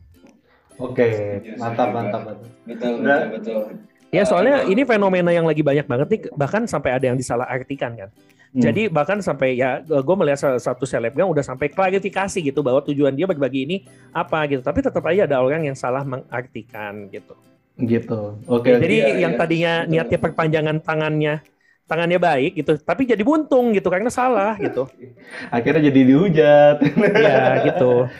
Oke, 0.78 1.10
okay. 1.41 1.58
mantap, 1.58 1.89
mantap, 1.89 2.22
mantap. 2.22 2.50
Betul, 2.70 3.02
betul, 3.02 3.22
betul. 3.34 3.97
Ya 4.18 4.24
soalnya 4.26 4.66
ini 4.66 4.82
fenomena 4.82 5.30
yang 5.30 5.46
lagi 5.46 5.62
banyak 5.62 5.86
banget 5.86 6.08
nih 6.10 6.22
bahkan 6.34 6.66
sampai 6.66 6.98
ada 6.98 7.06
yang 7.14 7.18
disalahartikan 7.18 7.94
kan. 7.94 8.10
Hmm. 8.58 8.64
Jadi 8.64 8.90
bahkan 8.90 9.22
sampai 9.22 9.60
ya 9.60 9.84
gue 9.86 10.16
melihat 10.18 10.58
satu 10.58 10.88
selebgram 10.90 11.30
udah 11.30 11.46
sampai 11.46 11.70
klarifikasi 11.70 12.42
gitu 12.42 12.66
bahwa 12.66 12.82
tujuan 12.82 13.14
dia 13.14 13.30
berbagi 13.30 13.70
ini 13.70 13.78
apa 14.10 14.50
gitu. 14.50 14.66
Tapi 14.66 14.80
tetap 14.82 15.04
aja 15.06 15.30
ada 15.30 15.38
orang 15.38 15.70
yang 15.70 15.78
salah 15.78 16.02
mengartikan 16.02 17.06
gitu. 17.14 17.38
Gitu. 17.78 18.42
Oke. 18.50 18.74
Okay. 18.74 18.82
Jadi 18.82 18.98
ya, 18.98 19.30
yang 19.30 19.34
ya. 19.36 19.40
tadinya 19.40 19.74
niatnya 19.86 20.18
perpanjangan 20.18 20.78
tangannya 20.82 21.46
tangannya 21.88 22.19
baik 22.19 22.60
gitu, 22.60 22.76
tapi 22.84 23.08
jadi 23.08 23.23
buntung 23.23 23.71
gitu 23.71 23.88
karena 23.88 24.12
salah 24.12 24.60
gitu. 24.60 24.86
Akhirnya 25.56 25.88
jadi 25.88 26.02
dihujat. 26.04 26.76
ya 27.15 27.63
gitu. 27.63 28.04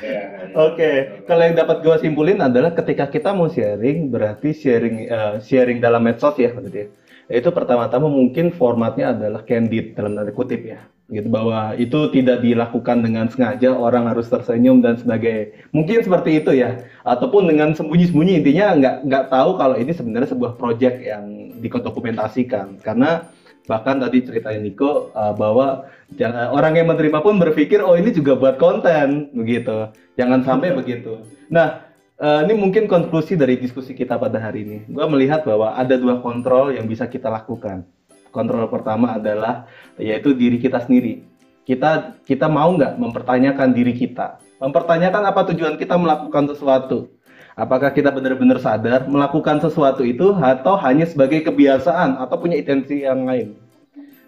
Oke, 0.58 0.73
okay. 0.73 0.95
kalau 1.27 1.43
yang 1.43 1.60
dapat 1.60 1.86
gue 1.86 1.95
simpulin 2.01 2.39
adalah 2.41 2.73
ketika 2.73 3.12
kita 3.12 3.36
mau 3.36 3.51
sharing, 3.51 4.10
berarti 4.10 4.56
sharing 4.56 5.12
uh, 5.12 5.36
sharing 5.43 5.84
dalam 5.84 6.01
medsos 6.01 6.34
ya 6.39 6.49
berarti. 6.49 6.89
Itu 7.27 7.51
pertama-tama 7.51 8.08
mungkin 8.08 8.56
formatnya 8.56 9.12
adalah 9.12 9.43
candid 9.43 9.93
dalam 9.93 10.15
tanda 10.15 10.32
kutip 10.32 10.63
ya 10.63 10.80
gitu 11.08 11.32
bahwa 11.32 11.71
itu 11.80 12.12
tidak 12.12 12.43
dilakukan 12.43 12.99
dengan 12.99 13.32
sengaja 13.32 13.71
orang 13.71 14.12
harus 14.12 14.27
tersenyum 14.27 14.84
dan 14.84 14.99
sebagainya 14.99 15.56
mungkin 15.71 16.03
seperti 16.03 16.43
itu 16.43 16.51
ya 16.51 16.84
ataupun 17.08 17.47
dengan 17.47 17.71
sembunyi-sembunyi 17.71 18.43
intinya 18.43 18.75
nggak 18.75 18.95
nggak 19.08 19.25
tahu 19.32 19.56
kalau 19.56 19.80
ini 19.80 19.95
sebenarnya 19.95 20.36
sebuah 20.36 20.60
project 20.60 20.99
yang 20.99 21.56
dikodokumentasikan 21.63 22.84
karena 22.84 23.23
bahkan 23.67 23.99
tadi 23.99 24.23
ceritanya 24.23 24.63
Niko 24.63 25.12
uh, 25.12 25.36
bahwa 25.36 25.86
jangan, 26.15 26.56
orang 26.56 26.80
yang 26.80 26.88
menerima 26.88 27.19
pun 27.19 27.36
berpikir 27.38 27.84
oh 27.84 27.99
ini 27.99 28.15
juga 28.15 28.39
buat 28.39 28.56
konten 28.56 29.30
begitu. 29.36 29.91
Jangan 30.15 30.47
sampai 30.47 30.73
begitu. 30.80 31.21
Nah 31.51 31.84
uh, 32.17 32.41
ini 32.47 32.56
mungkin 32.56 32.88
konklusi 32.88 33.36
dari 33.36 33.60
diskusi 33.60 33.91
kita 33.91 34.15
pada 34.15 34.39
hari 34.39 34.63
ini. 34.63 34.77
Gue 34.88 35.06
melihat 35.12 35.43
bahwa 35.43 35.75
ada 35.75 35.99
dua 35.99 36.23
kontrol 36.23 36.71
yang 36.71 36.88
bisa 36.88 37.06
kita 37.06 37.27
lakukan. 37.27 37.84
Kontrol 38.32 38.71
pertama 38.71 39.19
adalah 39.19 39.67
yaitu 39.99 40.32
diri 40.32 40.58
kita 40.58 40.80
sendiri. 40.80 41.27
Kita 41.67 42.15
kita 42.23 42.47
mau 42.47 42.71
nggak 42.71 42.95
mempertanyakan 42.95 43.75
diri 43.75 43.91
kita? 43.91 44.39
Mempertanyakan 44.63 45.21
apa 45.27 45.51
tujuan 45.51 45.75
kita 45.75 45.99
melakukan 45.99 46.56
sesuatu 46.56 47.12
Apakah 47.58 47.89
kita 47.89 48.13
benar-benar 48.13 48.62
sadar 48.62 49.10
melakukan 49.10 49.58
sesuatu 49.58 50.06
itu 50.06 50.30
atau 50.38 50.78
hanya 50.78 51.10
sebagai 51.10 51.41
kebiasaan 51.41 52.22
atau 52.22 52.38
punya 52.38 52.54
intensi 52.62 53.02
yang 53.02 53.26
lain? 53.26 53.58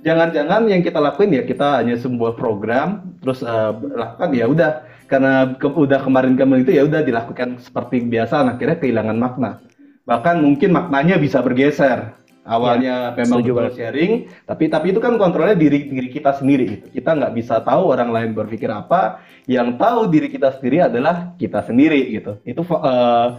Jangan-jangan 0.01 0.65
yang 0.65 0.81
kita 0.81 0.97
lakuin 0.97 1.37
ya 1.37 1.45
kita 1.45 1.77
hanya 1.77 1.93
sebuah 2.01 2.33
program 2.33 3.05
terus 3.21 3.45
uh, 3.45 3.77
lakukan 3.77 4.33
ya 4.33 4.49
udah 4.49 4.71
karena 5.05 5.53
ke, 5.61 5.67
udah 5.69 6.01
kemarin-kemarin 6.01 6.65
itu 6.65 6.73
ya 6.73 6.89
udah 6.89 7.05
dilakukan 7.05 7.61
seperti 7.61 8.01
biasa 8.01 8.49
akhirnya 8.49 8.81
kehilangan 8.81 9.17
makna. 9.21 9.61
Bahkan 10.09 10.41
mungkin 10.41 10.73
maknanya 10.73 11.21
bisa 11.21 11.45
bergeser 11.45 12.17
awalnya 12.49 13.13
ya, 13.13 13.17
memang 13.21 13.45
betul 13.45 13.69
sharing 13.77 14.25
tapi 14.49 14.65
tapi 14.73 14.89
itu 14.89 14.99
kan 14.99 15.13
kontrolnya 15.21 15.53
diri 15.53 15.85
diri 15.85 16.09
kita 16.09 16.41
sendiri 16.41 16.65
gitu. 16.73 16.85
Kita 16.97 17.13
nggak 17.13 17.33
bisa 17.37 17.61
tahu 17.61 17.93
orang 17.93 18.09
lain 18.09 18.33
berpikir 18.33 18.73
apa. 18.73 19.21
Yang 19.45 19.77
tahu 19.77 19.99
diri 20.09 20.27
kita 20.33 20.57
sendiri 20.57 20.89
adalah 20.89 21.37
kita 21.37 21.61
sendiri 21.61 22.01
gitu. 22.09 22.41
Itu 22.41 22.65
uh, 22.65 23.37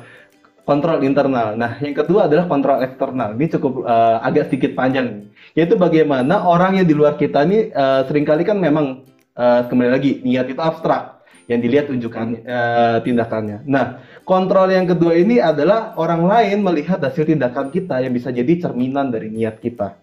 kontrol 0.63 1.03
internal. 1.03 1.59
Nah 1.59 1.83
yang 1.83 1.99
kedua 1.99 2.31
adalah 2.31 2.47
kontrol 2.47 2.79
eksternal. 2.87 3.35
Ini 3.35 3.47
cukup 3.59 3.83
uh, 3.83 4.23
agak 4.23 4.49
sedikit 4.49 4.79
panjang 4.79 5.27
yaitu 5.59 5.75
bagaimana 5.75 6.47
orang 6.47 6.79
yang 6.79 6.87
di 6.87 6.95
luar 6.95 7.19
kita 7.19 7.43
ini 7.43 7.75
uh, 7.75 8.07
sering 8.07 8.23
kali 8.23 8.47
kan 8.47 8.55
memang 8.55 9.03
uh, 9.35 9.67
kembali 9.67 9.91
lagi 9.91 10.23
niat 10.23 10.47
itu 10.47 10.63
abstrak 10.63 11.20
yang 11.51 11.59
dilihat 11.59 11.91
tunjukkan 11.91 12.47
uh, 12.47 12.99
tindakannya. 13.03 13.67
Nah, 13.67 14.07
kontrol 14.23 14.71
yang 14.71 14.87
kedua 14.87 15.19
ini 15.19 15.43
adalah 15.43 15.99
orang 15.99 16.23
lain 16.23 16.63
melihat 16.63 17.03
hasil 17.03 17.27
tindakan 17.27 17.75
kita 17.75 17.99
yang 17.99 18.15
bisa 18.15 18.31
jadi 18.31 18.55
cerminan 18.63 19.11
dari 19.11 19.35
niat 19.35 19.59
kita. 19.59 19.99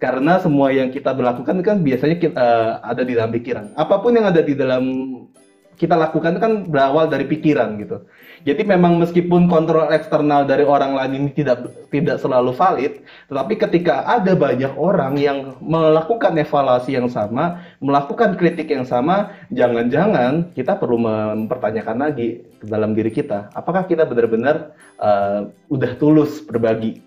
Karena 0.00 0.40
semua 0.40 0.72
yang 0.72 0.88
kita 0.88 1.12
berlakukan 1.12 1.60
kan 1.60 1.76
biasanya 1.84 2.16
kita, 2.16 2.32
uh, 2.32 2.72
ada 2.80 3.04
di 3.04 3.12
dalam 3.12 3.28
pikiran. 3.28 3.76
Apa 3.76 4.00
pun 4.00 4.16
yang 4.16 4.24
ada 4.24 4.40
di 4.40 4.56
dalam 4.56 4.84
kita 5.74 5.94
lakukan 5.98 6.38
kan 6.38 6.52
berawal 6.66 7.10
dari 7.10 7.26
pikiran 7.26 7.78
gitu. 7.82 8.02
Jadi 8.44 8.62
memang 8.68 9.00
meskipun 9.00 9.48
kontrol 9.48 9.88
eksternal 9.88 10.44
dari 10.44 10.68
orang 10.68 10.92
lain 10.92 11.12
ini 11.16 11.30
tidak 11.32 11.64
tidak 11.88 12.20
selalu 12.20 12.52
valid, 12.52 13.00
tetapi 13.32 13.54
ketika 13.56 14.04
ada 14.04 14.36
banyak 14.36 14.72
orang 14.76 15.16
yang 15.16 15.56
melakukan 15.64 16.36
evaluasi 16.36 16.92
yang 16.92 17.08
sama, 17.08 17.64
melakukan 17.80 18.36
kritik 18.36 18.68
yang 18.68 18.84
sama, 18.84 19.32
jangan-jangan 19.48 20.52
kita 20.52 20.76
perlu 20.76 21.00
mempertanyakan 21.00 21.96
lagi 22.04 22.44
dalam 22.60 22.92
diri 22.92 23.08
kita, 23.08 23.48
apakah 23.56 23.88
kita 23.88 24.04
benar-benar 24.04 24.76
uh, 25.00 25.48
udah 25.72 25.92
tulus 25.96 26.44
berbagi 26.44 27.00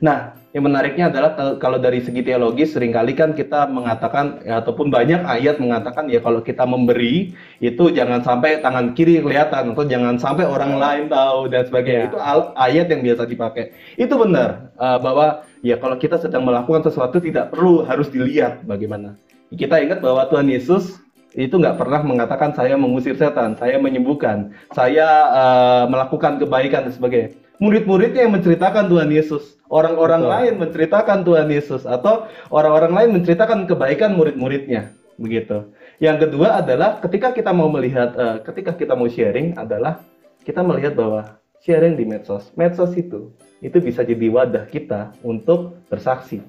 Nah, 0.00 0.36
yang 0.56 0.72
menariknya 0.72 1.12
adalah 1.12 1.36
kalau 1.60 1.76
dari 1.76 2.00
segi 2.00 2.24
teologis 2.24 2.72
sering 2.72 2.88
kali 2.88 3.12
kan 3.12 3.36
kita 3.36 3.68
mengatakan 3.68 4.40
ya, 4.40 4.64
ataupun 4.64 4.88
banyak 4.88 5.20
ayat 5.28 5.60
mengatakan 5.60 6.08
ya 6.08 6.24
kalau 6.24 6.40
kita 6.40 6.64
memberi 6.64 7.36
itu 7.60 7.84
jangan 7.92 8.24
sampai 8.24 8.64
tangan 8.64 8.96
kiri 8.96 9.20
kelihatan 9.20 9.76
atau 9.76 9.84
jangan 9.84 10.16
sampai 10.16 10.48
orang 10.48 10.80
lain 10.80 11.12
tahu 11.12 11.52
dan 11.52 11.68
sebagainya. 11.68 12.08
Yeah. 12.08 12.08
Itu 12.08 12.18
ayat 12.56 12.86
yang 12.88 13.04
biasa 13.04 13.28
dipakai. 13.28 13.76
Itu 14.00 14.16
benar 14.16 14.72
uh, 14.80 14.96
bahwa 14.96 15.44
ya 15.60 15.76
kalau 15.76 16.00
kita 16.00 16.16
sedang 16.24 16.48
melakukan 16.48 16.88
sesuatu 16.88 17.20
tidak 17.20 17.52
perlu 17.52 17.84
harus 17.84 18.08
dilihat 18.08 18.64
bagaimana. 18.64 19.12
Kita 19.52 19.76
ingat 19.76 20.00
bahwa 20.00 20.24
Tuhan 20.32 20.48
Yesus 20.48 20.96
itu 21.36 21.60
nggak 21.60 21.76
pernah 21.76 22.00
mengatakan 22.00 22.56
saya 22.56 22.80
mengusir 22.80 23.12
setan, 23.12 23.60
saya 23.60 23.76
menyembuhkan, 23.76 24.56
saya 24.72 25.08
uh, 25.28 25.84
melakukan 25.84 26.40
kebaikan 26.40 26.88
dan 26.88 26.92
sebagainya. 26.96 27.30
Murid-muridnya 27.60 28.24
yang 28.24 28.36
menceritakan 28.36 28.88
Tuhan 28.88 29.08
Yesus 29.12 29.56
orang-orang 29.68 30.24
lain 30.24 30.52
menceritakan 30.60 31.24
Tuhan 31.24 31.48
Yesus 31.52 31.84
atau 31.84 32.28
orang-orang 32.48 32.92
lain 32.92 33.10
menceritakan 33.20 33.68
kebaikan 33.68 34.16
murid-muridnya 34.16 34.92
begitu. 35.20 35.72
Yang 36.00 36.28
kedua 36.28 36.60
adalah 36.60 37.00
ketika 37.00 37.32
kita 37.32 37.52
mau 37.52 37.68
melihat 37.72 38.12
uh, 38.16 38.36
ketika 38.44 38.76
kita 38.76 38.92
mau 38.92 39.08
sharing 39.08 39.56
adalah 39.56 40.00
kita 40.44 40.60
melihat 40.60 40.96
bahwa 40.96 41.40
sharing 41.64 41.96
di 41.96 42.04
medsos. 42.04 42.52
Medsos 42.56 42.92
itu 42.96 43.32
itu 43.64 43.76
bisa 43.80 44.04
jadi 44.04 44.28
wadah 44.28 44.68
kita 44.68 45.16
untuk 45.24 45.80
bersaksi. 45.88 46.44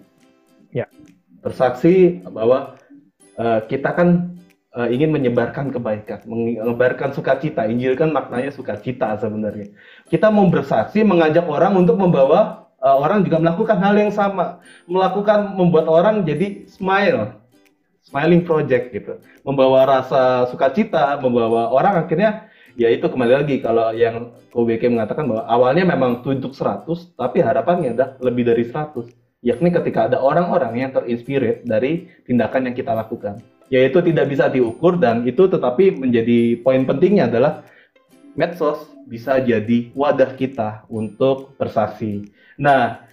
Ya. 0.76 0.92
Bersaksi 1.40 2.20
bahwa 2.28 2.76
uh, 3.40 3.64
kita 3.66 3.96
kan 3.96 4.37
uh, 4.76 4.88
ingin 4.90 5.14
menyebarkan 5.14 5.72
kebaikan, 5.72 6.26
menyebarkan 6.28 7.16
sukacita. 7.16 7.70
Injil 7.70 7.96
kan 7.96 8.12
maknanya 8.12 8.52
sukacita 8.52 9.16
sebenarnya. 9.22 9.72
Kita 10.10 10.28
mau 10.34 10.50
bersaksi 10.50 11.06
mengajak 11.06 11.46
orang 11.48 11.78
untuk 11.78 11.96
membawa 11.96 12.68
uh, 12.82 12.98
orang 12.98 13.24
juga 13.24 13.40
melakukan 13.40 13.78
hal 13.80 13.96
yang 13.96 14.12
sama, 14.12 14.60
melakukan 14.90 15.56
membuat 15.56 15.88
orang 15.88 16.26
jadi 16.28 16.68
smile, 16.68 17.38
smiling 18.04 18.44
project 18.44 18.92
gitu, 18.92 19.14
membawa 19.48 19.88
rasa 19.88 20.50
sukacita, 20.52 21.16
membawa 21.22 21.72
orang 21.72 22.04
akhirnya 22.04 22.52
ya 22.76 22.92
itu 22.92 23.08
kembali 23.08 23.34
lagi. 23.44 23.56
Kalau 23.64 23.96
yang 23.96 24.36
KBK 24.52 24.90
mengatakan 24.90 25.30
bahwa 25.30 25.44
awalnya 25.46 25.86
memang 25.86 26.26
tunjuk 26.26 26.52
100 26.56 27.14
tapi 27.16 27.46
harapannya 27.46 27.94
adalah 27.94 28.18
lebih 28.24 28.44
dari 28.48 28.66
100 28.66 29.28
yakni 29.46 29.70
ketika 29.70 30.10
ada 30.10 30.18
orang-orang 30.18 30.74
yang 30.82 30.90
terinspirit 30.90 31.62
dari 31.62 32.10
tindakan 32.26 32.66
yang 32.66 32.76
kita 32.76 32.90
lakukan 32.90 33.38
yaitu 33.68 34.00
tidak 34.00 34.32
bisa 34.32 34.48
diukur 34.48 34.96
dan 34.96 35.28
itu 35.28 35.48
tetapi 35.48 35.96
menjadi 35.96 36.60
poin 36.64 36.88
pentingnya 36.88 37.28
adalah 37.28 37.68
medsos 38.38 38.88
bisa 39.08 39.40
jadi 39.40 39.92
wadah 39.96 40.36
kita 40.36 40.88
untuk 40.88 41.56
bersaksi 41.60 42.28
Nah, 42.58 43.06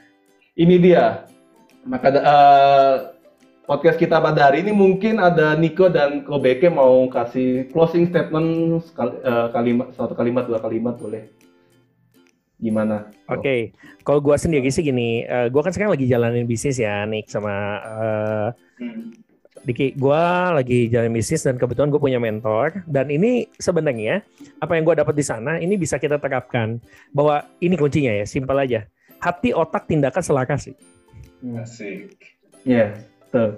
ini 0.56 0.80
dia. 0.80 1.28
Maka 1.84 2.08
uh, 2.16 2.94
podcast 3.68 4.00
kita 4.00 4.16
pada 4.16 4.48
hari 4.48 4.64
ini 4.64 4.72
mungkin 4.72 5.20
ada 5.20 5.52
Niko 5.52 5.92
dan 5.92 6.24
Kobeke 6.24 6.72
mau 6.72 7.04
kasih 7.12 7.68
closing 7.76 8.08
statement 8.08 8.80
sekali, 8.88 9.20
uh, 9.20 9.52
kalimat 9.52 9.92
satu 9.92 10.16
kalimat 10.16 10.48
dua 10.48 10.64
kalimat 10.64 10.96
boleh. 10.96 11.28
Gimana? 12.56 13.12
Oke, 13.28 13.44
okay. 13.44 13.60
kalau 14.00 14.24
gue 14.24 14.32
sendiri 14.40 14.72
sih 14.72 14.80
gini, 14.80 15.28
uh, 15.28 15.44
eh, 15.44 15.46
gue 15.52 15.60
kan 15.60 15.76
sekarang 15.76 15.92
lagi 15.92 16.08
jalanin 16.08 16.48
bisnis 16.48 16.80
ya, 16.80 17.04
Nick 17.04 17.28
sama 17.28 17.52
uh, 17.84 18.48
hmm. 18.80 19.23
Diki, 19.64 19.96
gue 19.96 20.24
lagi 20.52 20.92
jalan 20.92 21.08
bisnis 21.08 21.40
dan 21.40 21.56
kebetulan 21.56 21.88
gue 21.88 21.96
punya 21.96 22.20
mentor 22.20 22.84
dan 22.84 23.08
ini 23.08 23.48
sebenarnya 23.56 24.20
apa 24.60 24.76
yang 24.76 24.84
gue 24.84 25.00
dapat 25.00 25.16
di 25.16 25.24
sana 25.24 25.56
ini 25.56 25.80
bisa 25.80 25.96
kita 25.96 26.20
terapkan 26.20 26.76
bahwa 27.16 27.48
ini 27.64 27.72
kuncinya 27.80 28.12
ya, 28.12 28.28
simpel 28.28 28.60
aja 28.60 28.84
hati, 29.24 29.56
otak, 29.56 29.88
tindakan 29.88 30.20
selaras 30.20 30.68
sih. 30.68 30.76
Asik. 31.56 32.36
Iya, 32.68 32.76
yeah, 32.76 32.88
betul. 33.24 33.48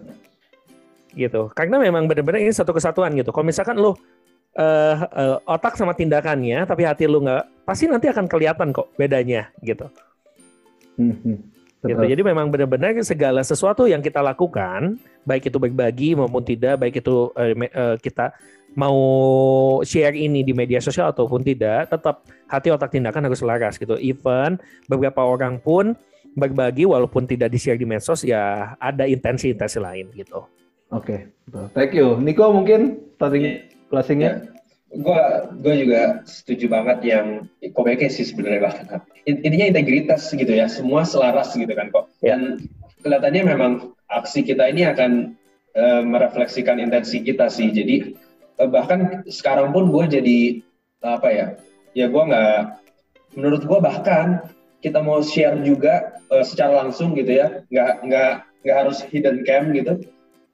Gitu. 1.18 1.42
Karena 1.58 1.76
memang 1.82 2.06
benar-benar 2.06 2.38
ini 2.38 2.54
satu 2.54 2.70
kesatuan 2.70 3.10
gitu. 3.18 3.34
Kalau 3.34 3.46
misalkan 3.46 3.74
lo 3.82 3.90
uh, 3.90 3.94
uh, 4.54 5.36
otak 5.42 5.74
sama 5.74 5.98
tindakannya, 5.98 6.62
tapi 6.70 6.86
hati 6.86 7.10
lo 7.10 7.18
nggak, 7.18 7.66
pasti 7.66 7.90
nanti 7.90 8.06
akan 8.06 8.30
kelihatan 8.30 8.70
kok 8.70 8.94
bedanya 8.94 9.50
gitu. 9.66 9.90
Hmm, 10.96 11.42
gitu. 11.90 12.02
Jadi 12.04 12.22
memang 12.22 12.50
benar-benar 12.50 12.94
segala 13.06 13.40
sesuatu 13.42 13.86
yang 13.86 14.02
kita 14.02 14.22
lakukan, 14.22 14.98
baik 15.22 15.48
itu 15.50 15.58
berbagi 15.58 16.14
maupun 16.18 16.42
tidak, 16.42 16.82
baik 16.82 17.00
itu 17.00 17.30
uh, 17.34 17.54
uh, 17.54 17.96
kita 17.98 18.34
mau 18.76 18.98
share 19.80 20.12
ini 20.12 20.44
di 20.44 20.52
media 20.52 20.78
sosial 20.84 21.08
ataupun 21.10 21.40
tidak, 21.40 21.88
tetap 21.88 22.22
hati 22.46 22.68
otak 22.68 22.92
tindakan 22.92 23.26
harus 23.26 23.40
selaras 23.40 23.80
gitu. 23.80 23.96
Even 23.96 24.60
beberapa 24.86 25.24
orang 25.24 25.56
pun 25.58 25.96
berbagi 26.36 26.84
walaupun 26.84 27.24
tidak 27.24 27.48
di-share 27.48 27.80
di 27.80 27.88
medsos 27.88 28.20
ya 28.20 28.76
ada 28.76 29.08
intensi-intensi 29.08 29.80
lain 29.80 30.12
gitu. 30.12 30.44
Oke, 30.92 31.32
okay. 31.50 31.66
thank 31.74 31.96
you. 31.96 32.14
Niko 32.20 32.52
mungkin 32.52 33.10
starting 33.16 33.42
yeah. 33.42 33.56
closingnya. 33.90 34.32
Yeah. 34.38 34.54
Gue 34.94 35.22
gue 35.60 35.74
juga 35.82 36.22
setuju 36.24 36.70
banget 36.70 36.98
yang 37.02 37.26
komeke 37.74 38.06
sih 38.06 38.22
sebenarnya 38.22 38.70
bahkan. 38.70 39.02
Intinya 39.26 39.66
integritas 39.66 40.30
gitu 40.30 40.48
ya, 40.48 40.70
semua 40.70 41.02
selaras 41.02 41.52
gitu 41.58 41.70
kan 41.74 41.90
kok. 41.90 42.06
Yeah. 42.22 42.38
Dan 42.38 42.70
kelihatannya 43.02 43.42
memang 43.42 43.72
aksi 44.06 44.46
kita 44.46 44.70
ini 44.70 44.86
akan 44.86 45.34
uh, 45.74 46.02
merefleksikan 46.06 46.78
intensi 46.78 47.26
kita 47.26 47.50
sih. 47.50 47.74
Jadi 47.74 48.14
uh, 48.62 48.70
bahkan 48.70 49.26
sekarang 49.26 49.74
pun 49.74 49.90
gue 49.90 50.04
jadi 50.06 50.38
apa 51.04 51.28
ya 51.28 51.46
ya 51.92 52.06
gue 52.08 52.22
nggak 52.22 52.60
menurut 53.36 53.62
gue 53.62 53.78
bahkan 53.78 54.42
kita 54.80 55.00
mau 55.00 55.20
share 55.20 55.60
juga 55.62 56.20
uh, 56.32 56.44
secara 56.44 56.84
langsung 56.84 57.12
gitu 57.14 57.36
ya 57.36 57.62
nggak 57.68 57.92
nggak 58.06 58.32
nggak 58.64 58.76
harus 58.76 58.98
hidden 59.06 59.44
cam 59.44 59.70
gitu 59.76 60.02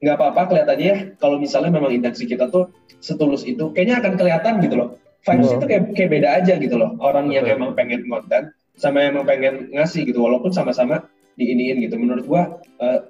nggak 0.03 0.17
apa-apa 0.19 0.51
kelihatannya 0.51 0.87
ya. 0.87 0.97
Kalau 1.17 1.39
misalnya 1.39 1.71
memang 1.71 1.95
intensi 1.95 2.27
kita 2.27 2.51
tuh 2.51 2.75
setulus 2.99 3.47
itu 3.47 3.71
kayaknya 3.71 4.03
akan 4.03 4.13
kelihatan 4.19 4.55
gitu 4.61 4.75
loh. 4.75 4.89
Vibes 5.23 5.55
oh. 5.55 5.63
itu 5.63 5.67
kayak, 5.71 5.85
kayak 5.95 6.11
beda 6.11 6.29
aja 6.43 6.55
gitu 6.59 6.75
loh. 6.75 6.99
Orang 6.99 7.31
yang 7.31 7.47
okay. 7.47 7.55
emang 7.55 7.79
pengen 7.79 8.03
konten 8.11 8.51
sama 8.75 9.07
yang 9.07 9.15
emang 9.15 9.27
pengen 9.31 9.55
ngasih 9.71 10.03
gitu 10.03 10.19
walaupun 10.19 10.51
sama-sama 10.51 11.07
diiniin 11.39 11.79
gitu. 11.87 11.95
Menurut 11.95 12.27
gua 12.27 12.59
uh, 12.83 13.07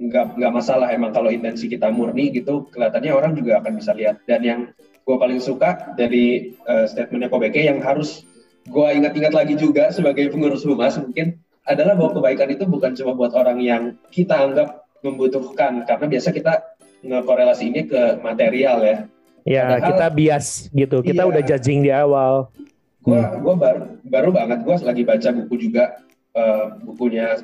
nggak 0.00 0.40
nggak 0.40 0.52
masalah 0.56 0.88
emang 0.90 1.12
kalau 1.12 1.28
intensi 1.28 1.68
kita 1.68 1.92
murni 1.92 2.32
gitu 2.32 2.66
kelihatannya 2.72 3.12
orang 3.12 3.32
juga 3.36 3.60
akan 3.60 3.72
bisa 3.76 3.92
lihat. 3.92 4.24
Dan 4.24 4.40
yang 4.42 4.60
gue 5.02 5.16
paling 5.18 5.42
suka 5.42 5.94
dari 5.98 6.54
uh, 6.64 6.86
statementnya 6.86 7.28
Kobeke 7.28 7.60
yang 7.60 7.82
harus 7.82 8.22
gue 8.62 8.88
ingat-ingat 8.94 9.34
lagi 9.34 9.58
juga 9.58 9.90
sebagai 9.90 10.30
pengurus 10.30 10.62
humas 10.62 10.94
mungkin 10.94 11.42
adalah 11.66 11.98
bahwa 11.98 12.18
kebaikan 12.18 12.48
itu 12.54 12.64
bukan 12.66 12.94
cuma 12.94 13.14
buat 13.14 13.34
orang 13.34 13.58
yang 13.62 13.82
kita 14.14 14.34
anggap 14.34 14.81
membutuhkan 15.02 15.84
karena 15.84 16.06
biasa 16.08 16.28
kita 16.30 16.52
ngekorelasi 17.02 17.64
ini 17.68 17.80
ke 17.90 18.22
material 18.22 18.78
ya. 18.82 18.96
Ya 19.42 19.64
Padahal, 19.74 19.88
kita 19.90 20.06
bias 20.14 20.46
gitu. 20.70 21.02
Kita 21.02 21.26
iya, 21.26 21.30
udah 21.30 21.42
judging 21.42 21.82
di 21.82 21.90
awal. 21.90 22.46
Gue 23.02 23.18
hmm. 23.18 23.42
gua 23.42 23.54
baru 23.58 23.82
baru 24.06 24.30
banget 24.30 24.58
gue 24.62 24.76
lagi 24.86 25.02
baca 25.02 25.28
buku 25.34 25.54
juga 25.58 25.98
uh, 26.38 26.78
bukunya 26.86 27.42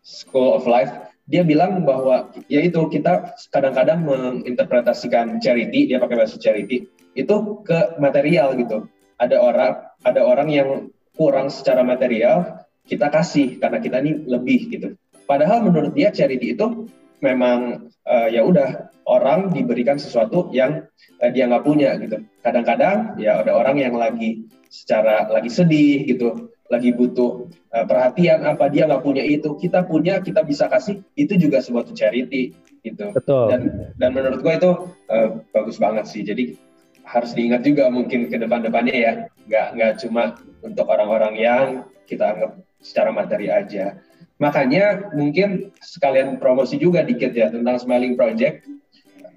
School 0.00 0.56
of 0.56 0.64
Life 0.64 0.92
dia 1.24 1.40
bilang 1.40 1.84
bahwa 1.88 2.28
ya 2.52 2.60
itu 2.60 2.84
kita 2.92 3.32
kadang-kadang 3.48 4.04
menginterpretasikan 4.04 5.40
charity 5.40 5.88
dia 5.88 5.96
pakai 5.96 6.20
bahasa 6.20 6.36
charity 6.36 6.84
itu 7.16 7.34
ke 7.64 7.96
material 7.96 8.52
gitu 8.60 8.84
ada 9.16 9.40
orang 9.40 9.72
ada 10.04 10.20
orang 10.20 10.48
yang 10.52 10.68
kurang 11.16 11.48
secara 11.48 11.80
material 11.80 12.64
kita 12.84 13.08
kasih 13.08 13.56
karena 13.56 13.80
kita 13.80 14.04
ini 14.04 14.28
lebih 14.28 14.60
gitu 14.68 14.88
padahal 15.24 15.64
menurut 15.64 15.92
dia 15.96 16.12
charity 16.12 16.56
itu 16.56 16.88
memang 17.24 17.88
uh, 18.04 18.28
ya 18.28 18.44
udah 18.44 18.92
orang 19.08 19.52
diberikan 19.52 19.96
sesuatu 19.96 20.48
yang 20.52 20.84
uh, 21.20 21.30
dia 21.32 21.48
nggak 21.48 21.64
punya 21.64 21.96
gitu. 22.00 22.24
Kadang-kadang 22.44 23.16
ya 23.20 23.40
ada 23.40 23.56
orang 23.56 23.80
yang 23.80 23.96
lagi 23.96 24.44
secara 24.68 25.30
lagi 25.30 25.48
sedih 25.52 26.04
gitu 26.08 26.50
lagi 26.72 26.96
butuh 26.96 27.46
uh, 27.76 27.84
perhatian 27.84 28.42
apa 28.48 28.72
dia 28.72 28.88
nggak 28.88 29.04
punya 29.04 29.22
itu 29.22 29.52
kita 29.60 29.84
punya 29.84 30.24
kita 30.24 30.40
bisa 30.42 30.66
kasih 30.66 31.04
itu 31.14 31.36
juga 31.36 31.60
suatu 31.60 31.92
charity 31.92 32.56
gitu. 32.84 33.12
Betul. 33.12 33.48
dan 33.52 33.60
dan 33.96 34.10
menurut 34.12 34.40
gue 34.44 34.54
itu 34.56 34.70
uh, 35.12 35.28
bagus 35.52 35.76
banget 35.80 36.04
sih. 36.08 36.24
Jadi 36.24 36.56
harus 37.04 37.36
diingat 37.36 37.64
juga 37.64 37.92
mungkin 37.92 38.32
ke 38.32 38.36
depan-depannya 38.40 38.96
ya. 38.96 39.12
Nggak 39.44 39.68
nggak 39.76 39.92
cuma 40.04 40.22
untuk 40.64 40.88
orang-orang 40.88 41.36
yang 41.36 41.64
kita 42.08 42.36
anggap 42.36 42.52
secara 42.84 43.12
materi 43.12 43.48
aja 43.48 43.96
makanya 44.36 45.14
mungkin 45.14 45.70
sekalian 45.78 46.42
promosi 46.42 46.74
juga 46.76 47.06
dikit 47.06 47.32
ya 47.32 47.50
tentang 47.50 47.78
Smiling 47.78 48.18
Project 48.18 48.66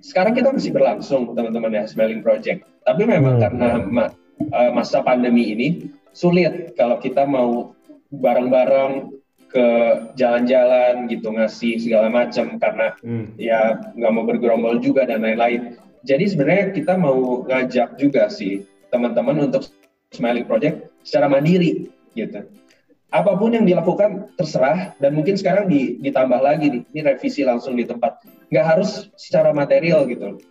sekarang 0.02 0.38
kita 0.38 0.54
masih 0.54 0.72
berlangsung 0.74 1.34
teman-teman 1.34 1.74
ya 1.74 1.84
Smiling 1.90 2.22
Project. 2.22 2.64
Tapi 2.86 3.04
memang 3.04 3.38
Hmm. 3.38 3.44
karena 3.44 3.70
ma- 3.84 4.14
uh, 4.54 4.72
masa 4.72 5.02
pandemi 5.02 5.52
ini 5.52 5.68
sulit 6.14 6.78
kalau 6.78 7.02
kita 7.02 7.26
mau 7.26 7.74
bareng-bareng 8.14 9.12
ke 9.48 9.68
jalan-jalan 10.16 11.08
gitu 11.08 11.34
ngasih 11.34 11.82
segala 11.82 12.08
macam 12.12 12.56
karena 12.62 12.94
Hmm. 13.02 13.34
ya 13.40 13.80
nggak 13.96 14.12
mau 14.14 14.24
bergerombol 14.24 14.78
juga 14.80 15.08
dan 15.08 15.26
lain-lain. 15.26 15.76
Jadi 16.06 16.24
sebenarnya 16.30 16.66
kita 16.72 16.94
mau 16.96 17.44
ngajak 17.44 17.98
juga 18.00 18.30
sih 18.32 18.64
teman-teman 18.94 19.50
untuk 19.52 19.68
Smiling 20.14 20.48
Project 20.48 20.88
secara 21.04 21.28
mandiri 21.28 21.90
gitu. 22.16 22.48
Apa 23.08 23.40
pun 23.40 23.56
yang 23.56 23.64
dilakukan 23.64 24.36
terserah 24.36 24.92
dan 25.00 25.16
mungkin 25.16 25.40
sekarang 25.40 25.72
di- 25.72 25.96
ditambah 26.04 26.44
lagi 26.44 26.68
nih, 26.68 26.82
ini 26.92 27.02
revisi 27.08 27.48
langsung 27.48 27.80
di 27.80 27.88
tempat. 27.88 28.20
Nggak 28.52 28.66
harus 28.68 29.08
secara 29.16 29.56
material 29.56 30.04
gitu. 30.12 30.44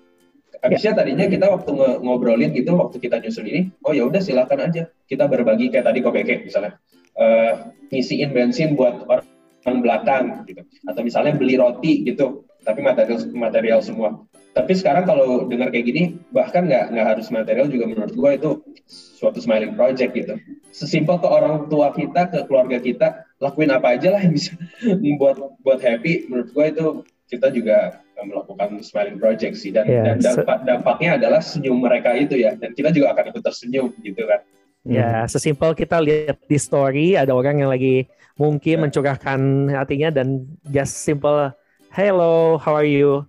Habisnya 0.65 0.97
tadinya 0.97 1.29
kita 1.29 1.53
waktu 1.53 1.69
ngobrolin 2.01 2.57
gitu, 2.57 2.81
waktu 2.81 2.97
kita 2.97 3.21
nyusun 3.21 3.45
ini, 3.45 3.61
oh 3.85 3.93
ya 3.93 4.09
udah 4.09 4.25
silakan 4.25 4.73
aja 4.73 4.89
kita 5.05 5.29
berbagi 5.29 5.69
kayak 5.69 5.85
tadi 5.85 6.01
Kobeke 6.01 6.49
misalnya, 6.49 6.81
Eh, 7.17 7.53
ngisiin 7.97 8.29
bensin 8.37 8.77
buat 8.77 9.09
orang 9.09 9.81
belakang 9.81 10.25
gitu, 10.45 10.69
atau 10.85 11.01
misalnya 11.01 11.33
beli 11.33 11.57
roti 11.57 12.05
gitu, 12.05 12.45
tapi 12.61 12.85
material 12.85 13.17
material 13.33 13.81
semua. 13.81 14.21
Tapi 14.57 14.73
sekarang 14.73 15.05
kalau 15.05 15.45
dengar 15.45 15.69
kayak 15.69 15.85
gini, 15.85 16.03
bahkan 16.33 16.65
nggak 16.65 16.97
nggak 16.97 17.07
harus 17.13 17.29
material 17.29 17.69
juga 17.69 17.93
menurut 17.93 18.17
gue 18.17 18.31
itu 18.41 18.51
suatu 18.89 19.37
smiling 19.37 19.77
project 19.77 20.17
gitu. 20.17 20.41
Sesimpel 20.73 21.21
ke 21.21 21.29
orang 21.29 21.69
tua 21.69 21.93
kita, 21.93 22.33
ke 22.33 22.49
keluarga 22.49 22.81
kita, 22.81 23.29
lakuin 23.37 23.69
apa 23.69 24.01
aja 24.01 24.17
lah 24.17 24.21
yang 24.25 24.33
bisa 24.33 24.57
buat 25.21 25.37
buat 25.61 25.81
happy. 25.85 26.33
Menurut 26.33 26.57
gue 26.57 26.65
itu 26.73 26.87
kita 27.29 27.53
juga 27.53 28.01
melakukan 28.17 28.81
smiling 28.81 29.21
project 29.21 29.61
sih 29.61 29.77
dan, 29.77 29.85
Ya, 29.85 30.09
dan 30.09 30.25
dampak, 30.25 30.65
dampaknya 30.65 31.21
adalah 31.21 31.45
senyum 31.45 31.77
mereka 31.77 32.17
itu 32.17 32.41
ya 32.41 32.57
dan 32.57 32.73
kita 32.73 32.89
juga 32.97 33.13
akan 33.13 33.37
ikut 33.37 33.43
tersenyum 33.45 33.93
gitu 34.01 34.25
kan. 34.25 34.41
Ya, 34.89 35.29
sesimpel 35.29 35.77
kita 35.77 36.01
lihat 36.01 36.41
di 36.49 36.57
story 36.57 37.13
ada 37.13 37.37
orang 37.37 37.61
yang 37.61 37.69
lagi 37.69 38.09
mungkin 38.41 38.81
Ya. 38.81 38.83
mencurahkan 38.89 39.69
hatinya 39.69 40.09
dan 40.09 40.49
just 40.73 41.05
simple 41.05 41.53
hello, 41.93 42.57
how 42.57 42.73
are 42.73 42.89
you? 42.89 43.29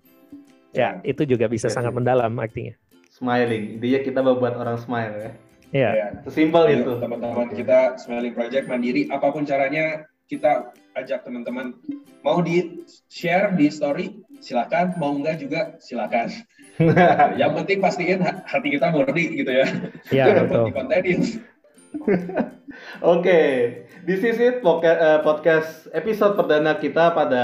Ya, 0.78 1.02
itu 1.02 1.26
juga 1.26 1.50
bisa 1.50 1.68
Ya, 1.68 1.74
sangat 1.74 1.92
ya. 1.92 1.98
mendalam 1.98 2.32
artinya. 2.38 2.78
Smiling. 3.10 3.76
Intinya 3.76 4.00
kita 4.00 4.20
membuat 4.22 4.54
orang 4.56 4.78
smile 4.78 5.14
ya. 5.18 5.32
Ya. 5.68 5.90
Ya. 5.92 6.08
Sesimpel 6.24 6.64
Ayo, 6.66 6.76
itu. 6.80 6.94
teman-teman 6.98 7.50
kita 7.50 7.98
Smiling 7.98 8.32
Project 8.32 8.66
mandiri 8.66 9.10
apa 9.10 9.28
pun 9.28 9.44
caranya 9.44 10.06
kita 10.26 10.70
ajak 10.94 11.24
teman-teman 11.24 11.76
mau 12.22 12.40
di 12.40 12.84
share 13.08 13.52
di 13.52 13.68
story 13.68 14.12
silakan 14.38 14.96
mau 14.96 15.12
enggak 15.12 15.40
juga 15.40 15.76
silakan 15.78 16.28
yang 17.40 17.52
penting 17.54 17.80
pastiin 17.80 18.20
ha- 18.20 18.44
hati 18.44 18.76
kita 18.76 18.92
murni 18.92 19.24
gitu 19.36 19.50
ya 19.50 19.68
Ya, 20.10 20.24
Itu 20.26 20.32
dapat 20.36 20.48
betul. 20.48 20.66
dikontenin 20.68 21.20
Oke, 23.02 23.40
this 24.08 24.24
is 24.24 24.40
it 24.40 24.64
eh, 24.64 25.20
podcast 25.20 25.92
episode 25.92 26.40
perdana 26.40 26.80
kita 26.80 27.12
pada 27.12 27.44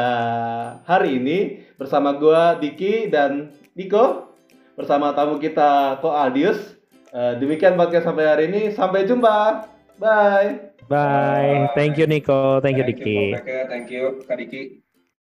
hari 0.88 1.20
ini 1.20 1.68
bersama 1.76 2.16
gua 2.16 2.56
Diki 2.56 3.12
dan 3.12 3.52
Niko 3.76 4.32
bersama 4.80 5.12
tamu 5.12 5.44
kita 5.44 6.00
Ko 6.00 6.16
Aldius. 6.16 6.80
Eh, 7.12 7.36
demikian 7.44 7.76
podcast 7.76 8.08
sampai 8.08 8.26
hari 8.26 8.44
ini. 8.48 8.72
Sampai 8.72 9.04
jumpa. 9.04 9.68
Bye. 10.00 10.72
Bye. 10.88 11.68
Thank 11.76 12.00
you 12.00 12.08
Nico, 12.08 12.64
thank 12.64 12.80
you 12.80 12.88
Diki. 12.88 13.36
Thank 13.44 13.92
you, 13.92 14.24
Kak 14.24 14.40
Diki. 14.40 14.83